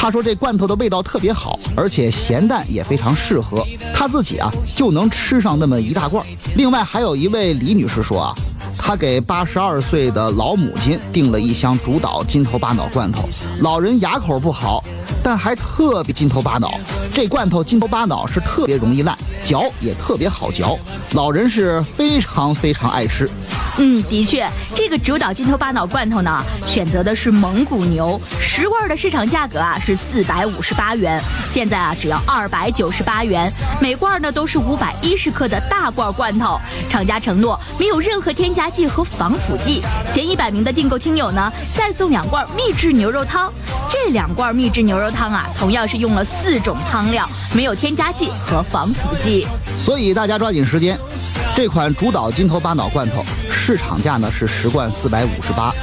[0.00, 6.24] 他说这罐头的味道特别好，而且咸淡也非常适合，他自己啊就能吃上那么一大罐。
[6.54, 8.34] 另外还有一位李女士说啊，
[8.78, 13.28] 她给八十二岁的老母亲订了一箱主导筋头巴脑罐头，
[13.60, 14.84] 老人牙口不好，
[15.20, 16.78] 但还特别筋头巴脑。
[17.12, 20.78] 这罐头筋头巴脑是特别容易烂，嚼也特别好嚼，
[21.14, 23.28] 老人是非常非常爱吃。
[23.80, 33.50] 嗯，的确，这个主导筋头巴脑罐头呢，选择的是蒙古牛，十罐的市场价格啊是四百五十八元，现在啊只要二百九十八元，
[33.80, 39.80] 每罐呢都是五百一十克的大罐罐头，厂家承诺没有任何添加剂和防腐剂，
[40.12, 43.52] 前一百名的订购听友呢再送两罐秘制牛肉汤，
[43.88, 49.46] 这两罐秘制牛肉汤啊同样是用了四种汤料，没有添加剂和防腐剂，
[49.80, 50.98] 所以大家抓紧时间，
[51.60, 53.24] 这款主导筋头巴脑罐头。
[53.50, 55.74] 市场价呢是十罐四百五十八，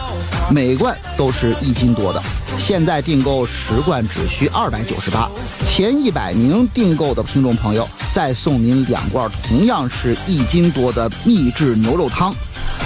[0.50, 2.24] 每罐都是一斤多的。
[2.58, 5.30] 现在订购十罐只需二百九十八，
[5.66, 12.34] 前一百名订购的听众朋友再送您两罐同样是一斤多的秘制牛肉汤。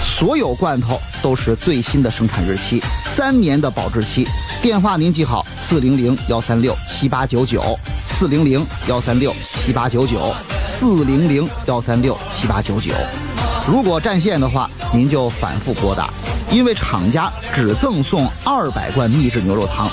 [0.01, 4.27] 所有罐头都是最新的生产日期，三年的保质期。
[4.61, 10.33] 电话您记好：四零零幺三六七八九九，四零零幺三六七八九九，
[10.65, 12.93] 四零零幺三六七八九九。
[13.67, 16.09] 如果占线的话，您就反复拨打，
[16.51, 19.89] 因为厂家只赠送二百罐秘制牛肉汤，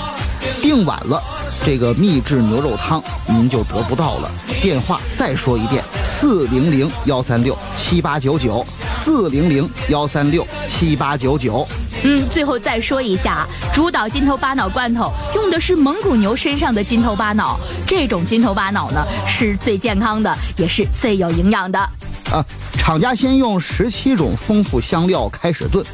[0.61, 1.21] 订晚了
[1.63, 4.31] 这个秘制牛肉汤您就得不到了。
[4.61, 8.65] 电话再说一遍：四零零幺三六七八九九，
[9.07, 11.65] 四零零幺三六七八九九。
[12.03, 21.79] 嗯，最后再说一下啊，主导筋头巴脑罐头用的是蒙古牛身上的筋头巴脑，这种筋头巴脑呢是最健康的，也是最有营养的。
[21.79, 22.43] 啊，
[22.77, 25.85] 厂家先用十七种丰富香料开始炖，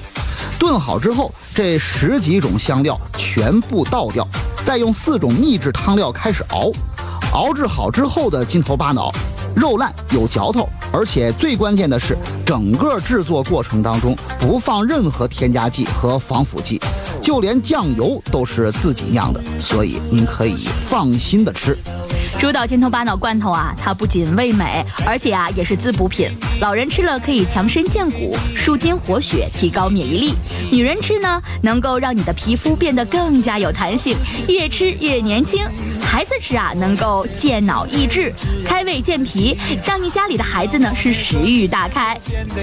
[0.58, 4.28] 炖好之后，这十几种香料全部倒掉，
[4.66, 6.72] 再用四种秘制汤料开始熬。
[7.34, 9.12] 熬制好之后的筋头巴脑，
[9.56, 16.82] 肉烂有嚼头，而且最关键的是，整个制作过程当中不放任何添加剂和防腐剂，
[17.34, 21.76] 就连酱油都是自己酿的，所以您可以放心的吃。
[22.40, 26.30] 主导金头巴脑罐头啊，它不仅味美，而且啊也是滋补品。
[26.62, 30.34] 老人吃了可以强身健骨、舒筋活血、提高免疫力；
[30.72, 34.16] 女人吃呢，能够让你的皮肤变得更加有弹性，
[34.48, 35.66] 越吃越年轻。
[36.00, 38.32] 孩子吃啊，能够健脑益智、
[38.64, 42.16] 开胃健脾，让你家里的孩子呢是食欲大开。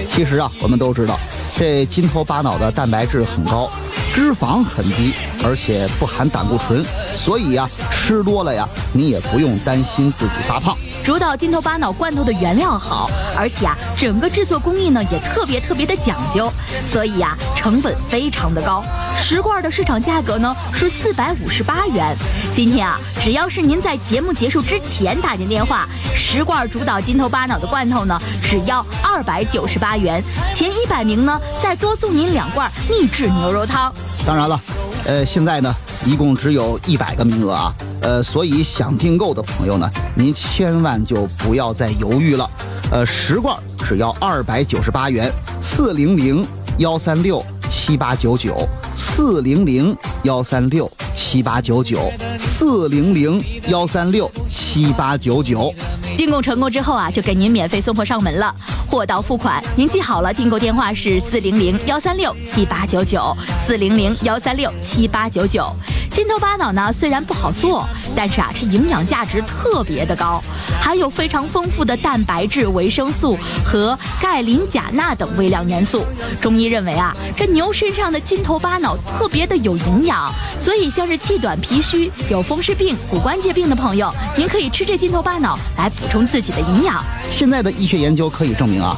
[0.07, 1.19] 其实啊，我们都知道，
[1.57, 3.69] 这金头巴脑的蛋白质很高，
[4.13, 6.83] 脂肪很低，而且不含胆固醇，
[7.15, 10.75] 所以呀，吃多了呀，你也不用担心自己发胖。
[11.03, 16.51] 主导金头巴脑罐头的原料好，而且啊，整个制作工艺呢也特别特别的讲究，
[16.91, 18.83] 所以呀，成本非常的高。
[19.17, 22.15] 十罐的市场价格呢是四百五十八元。
[22.51, 33.91] 今天啊，只要是您在节目结束之前打进电话，十罐主导金头巴脑的罐头呢只要二百九十八元，前一百名呢再多送您两罐秘制牛肉汤。
[34.23, 34.59] 当然了，
[35.05, 35.75] 呃，现在呢
[36.05, 37.73] 一共只有一百个名额啊。
[38.01, 42.49] 呃，所以想订购的朋友呢，您千万就不要再犹豫了。
[42.91, 45.31] 呃，十罐只要二百九十八元，
[45.61, 46.45] 四零零
[46.77, 55.71] 幺三六七八九九，四零零幺三六七八九九，四零零幺三六七八九九。
[56.17, 58.53] 订购成功之后啊，就给您免费送货上门了。
[58.91, 63.33] 货到付款，您记好了，订购电话是四零零幺三六七八九九，
[63.65, 65.73] 四零零幺三六七八九九。
[66.11, 70.43] 筋头巴脑呢，虽然不好做，但是啊，这营养价值特别的高，
[70.81, 76.03] 含有非常丰富的蛋白质、维生素和钙、磷、钾、钠等微量元素。
[76.41, 87.01] 中医认为啊，这牛身上的筋头巴脑特别的有营养，所以像是气短、脾虚、有风湿病、骨关节病的朋友，您可以吃这筋头巴脑来补充自己的营养。
[87.31, 88.97] 现在的医学研究可以证明啊，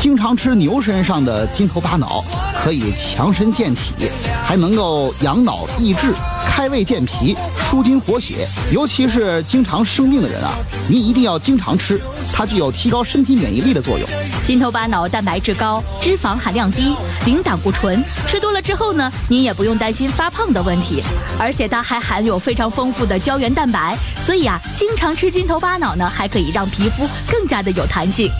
[0.00, 4.10] 经常吃牛身上的筋头巴脑可以强身健体，
[4.42, 6.14] 还能够养脑益智。
[6.46, 10.52] 开胃健脾、舒筋活血，尤其是经常生病的人啊，
[10.88, 12.00] 您一定要经常吃，
[12.32, 14.08] 它具有提高身体免疫力的作用。
[14.46, 16.94] 金头巴脑蛋白质高，脂肪含量低，
[17.26, 21.02] 零胆固醇，吃多了之后呢，您也不用担心发胖的问题。
[21.38, 28.30] 而且它还含有非常丰富的胶原蛋白，所以啊，经常吃金头巴脑呢，还可以让皮肤更加的有弹性。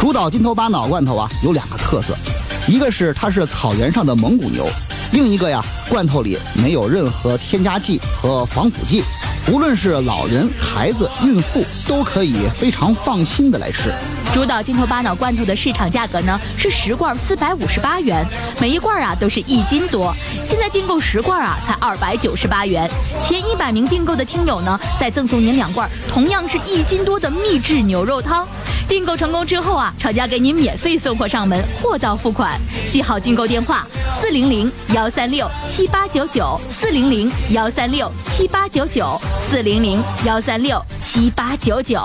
[0.00, 2.16] 主导金头巴脑罐头啊，有两个特色，
[2.66, 4.66] 一个是它是草原上的蒙古牛。
[5.12, 9.02] 另一个呀，罐头里没有任何添加剂和防腐剂，
[9.50, 13.92] 无论是老人、孩子、孕妇都可以非常放心的来吃。
[14.32, 18.24] 主导金头巴脑罐头的市场价格呢是十罐四百五十八元，
[18.60, 20.14] 每一罐啊都是一斤多。
[20.44, 22.88] 现在订购十罐啊才二百九十八元，
[23.20, 28.46] 前一百名订购的听友呢再赠送您两罐同样是一斤多的秘制牛肉汤。
[28.86, 32.58] 订购成功之后啊，厂家给您免费送货上门，货到付款。
[32.90, 33.86] 记好订购电话：
[34.20, 41.98] 四零零幺三六七八九九，四零零幺三六七八九九，四零零幺三六七八九九。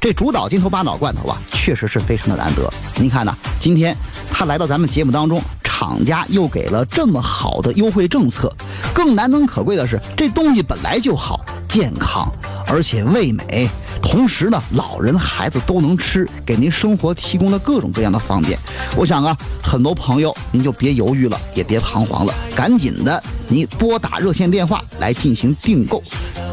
[0.00, 2.72] 这主导筋头巴脑罐头啊，确实是非常的难得。
[2.96, 3.96] 您看呐，今天
[4.30, 8.52] 他来到咱们节目当中，厂家又给了这么好的优惠政策。
[8.94, 12.32] 更难能可贵的是，这东西本来就好，健康，
[12.68, 13.68] 而且味美。
[14.00, 18.56] 同时呢，老人孩子都能吃，给您生活提供了各种各样的方便。
[18.96, 26.00] 我想啊，很多朋友您就别犹豫了，也别彷徨了，赶紧的，您拨打热线电话来进行订购，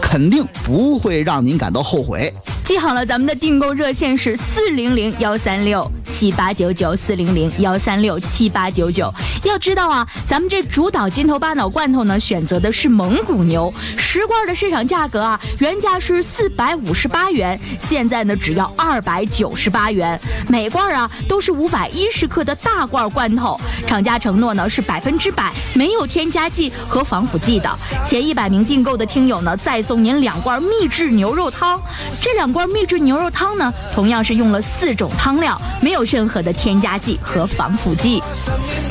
[0.01, 2.33] 肯定不会让您感到后悔。
[2.65, 9.13] 记好了，咱们的订购热线是四零零幺三六七八九九，四零零幺三六七八九九。
[9.43, 23.61] 要知道啊，咱们这主导金头巴脑罐头呢，选择的是蒙古牛，十罐的市场价格啊，原价是四百五十八元，现在呢只要二百九十八元，每罐啊都是五百一十克的大罐罐头。
[23.85, 27.69] 厂家承诺呢是百分之百没有添加剂和防腐剂的。
[28.03, 31.79] 前一百名订购的听友呢，再送您两罐秘制牛肉汤，
[32.19, 32.54] 这两。
[32.55, 38.23] 罐秘制牛肉汤呢，同样是用了四种汤料，没有任何的添加剂和防腐剂。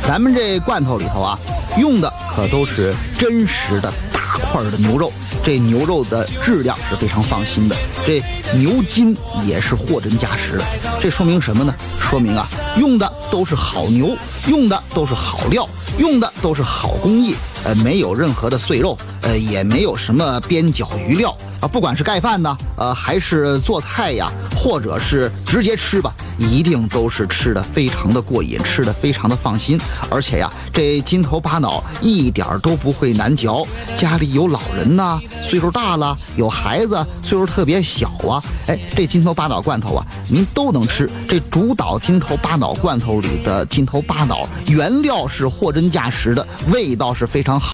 [0.07, 1.39] 咱们这罐头里头啊，
[1.79, 5.13] 用的可都是真实的大大块的牛肉，
[5.43, 8.23] 这牛肉的质量是非常放心的，这
[8.55, 10.65] 牛筋也是货真价实的。
[11.01, 11.73] 这说明什么呢？
[11.99, 12.47] 说明啊，
[12.77, 17.35] 用的都是好牛，用的都是好料，用的都是好工艺，
[17.65, 21.67] 呃，没有任何的碎肉，呃，也没有什么边角余料啊。
[21.67, 29.81] 不管是盖饭呢，呃，还是做菜呀，或者是直接吃吧，一定都是吃的非常的过瘾，吃的非常的放心。
[30.11, 33.67] 而且呀，这筋头巴脑一点都不会难嚼。
[33.97, 41.09] 家里有老人呐，岁数大了，有孩子岁数特别小啊，哎，这筋头巴脑罐头啊，您都能吃。
[41.27, 47.54] 这主导筋头巴脑罐头里的筋头巴脑，原料是货真价实的，味道是非常。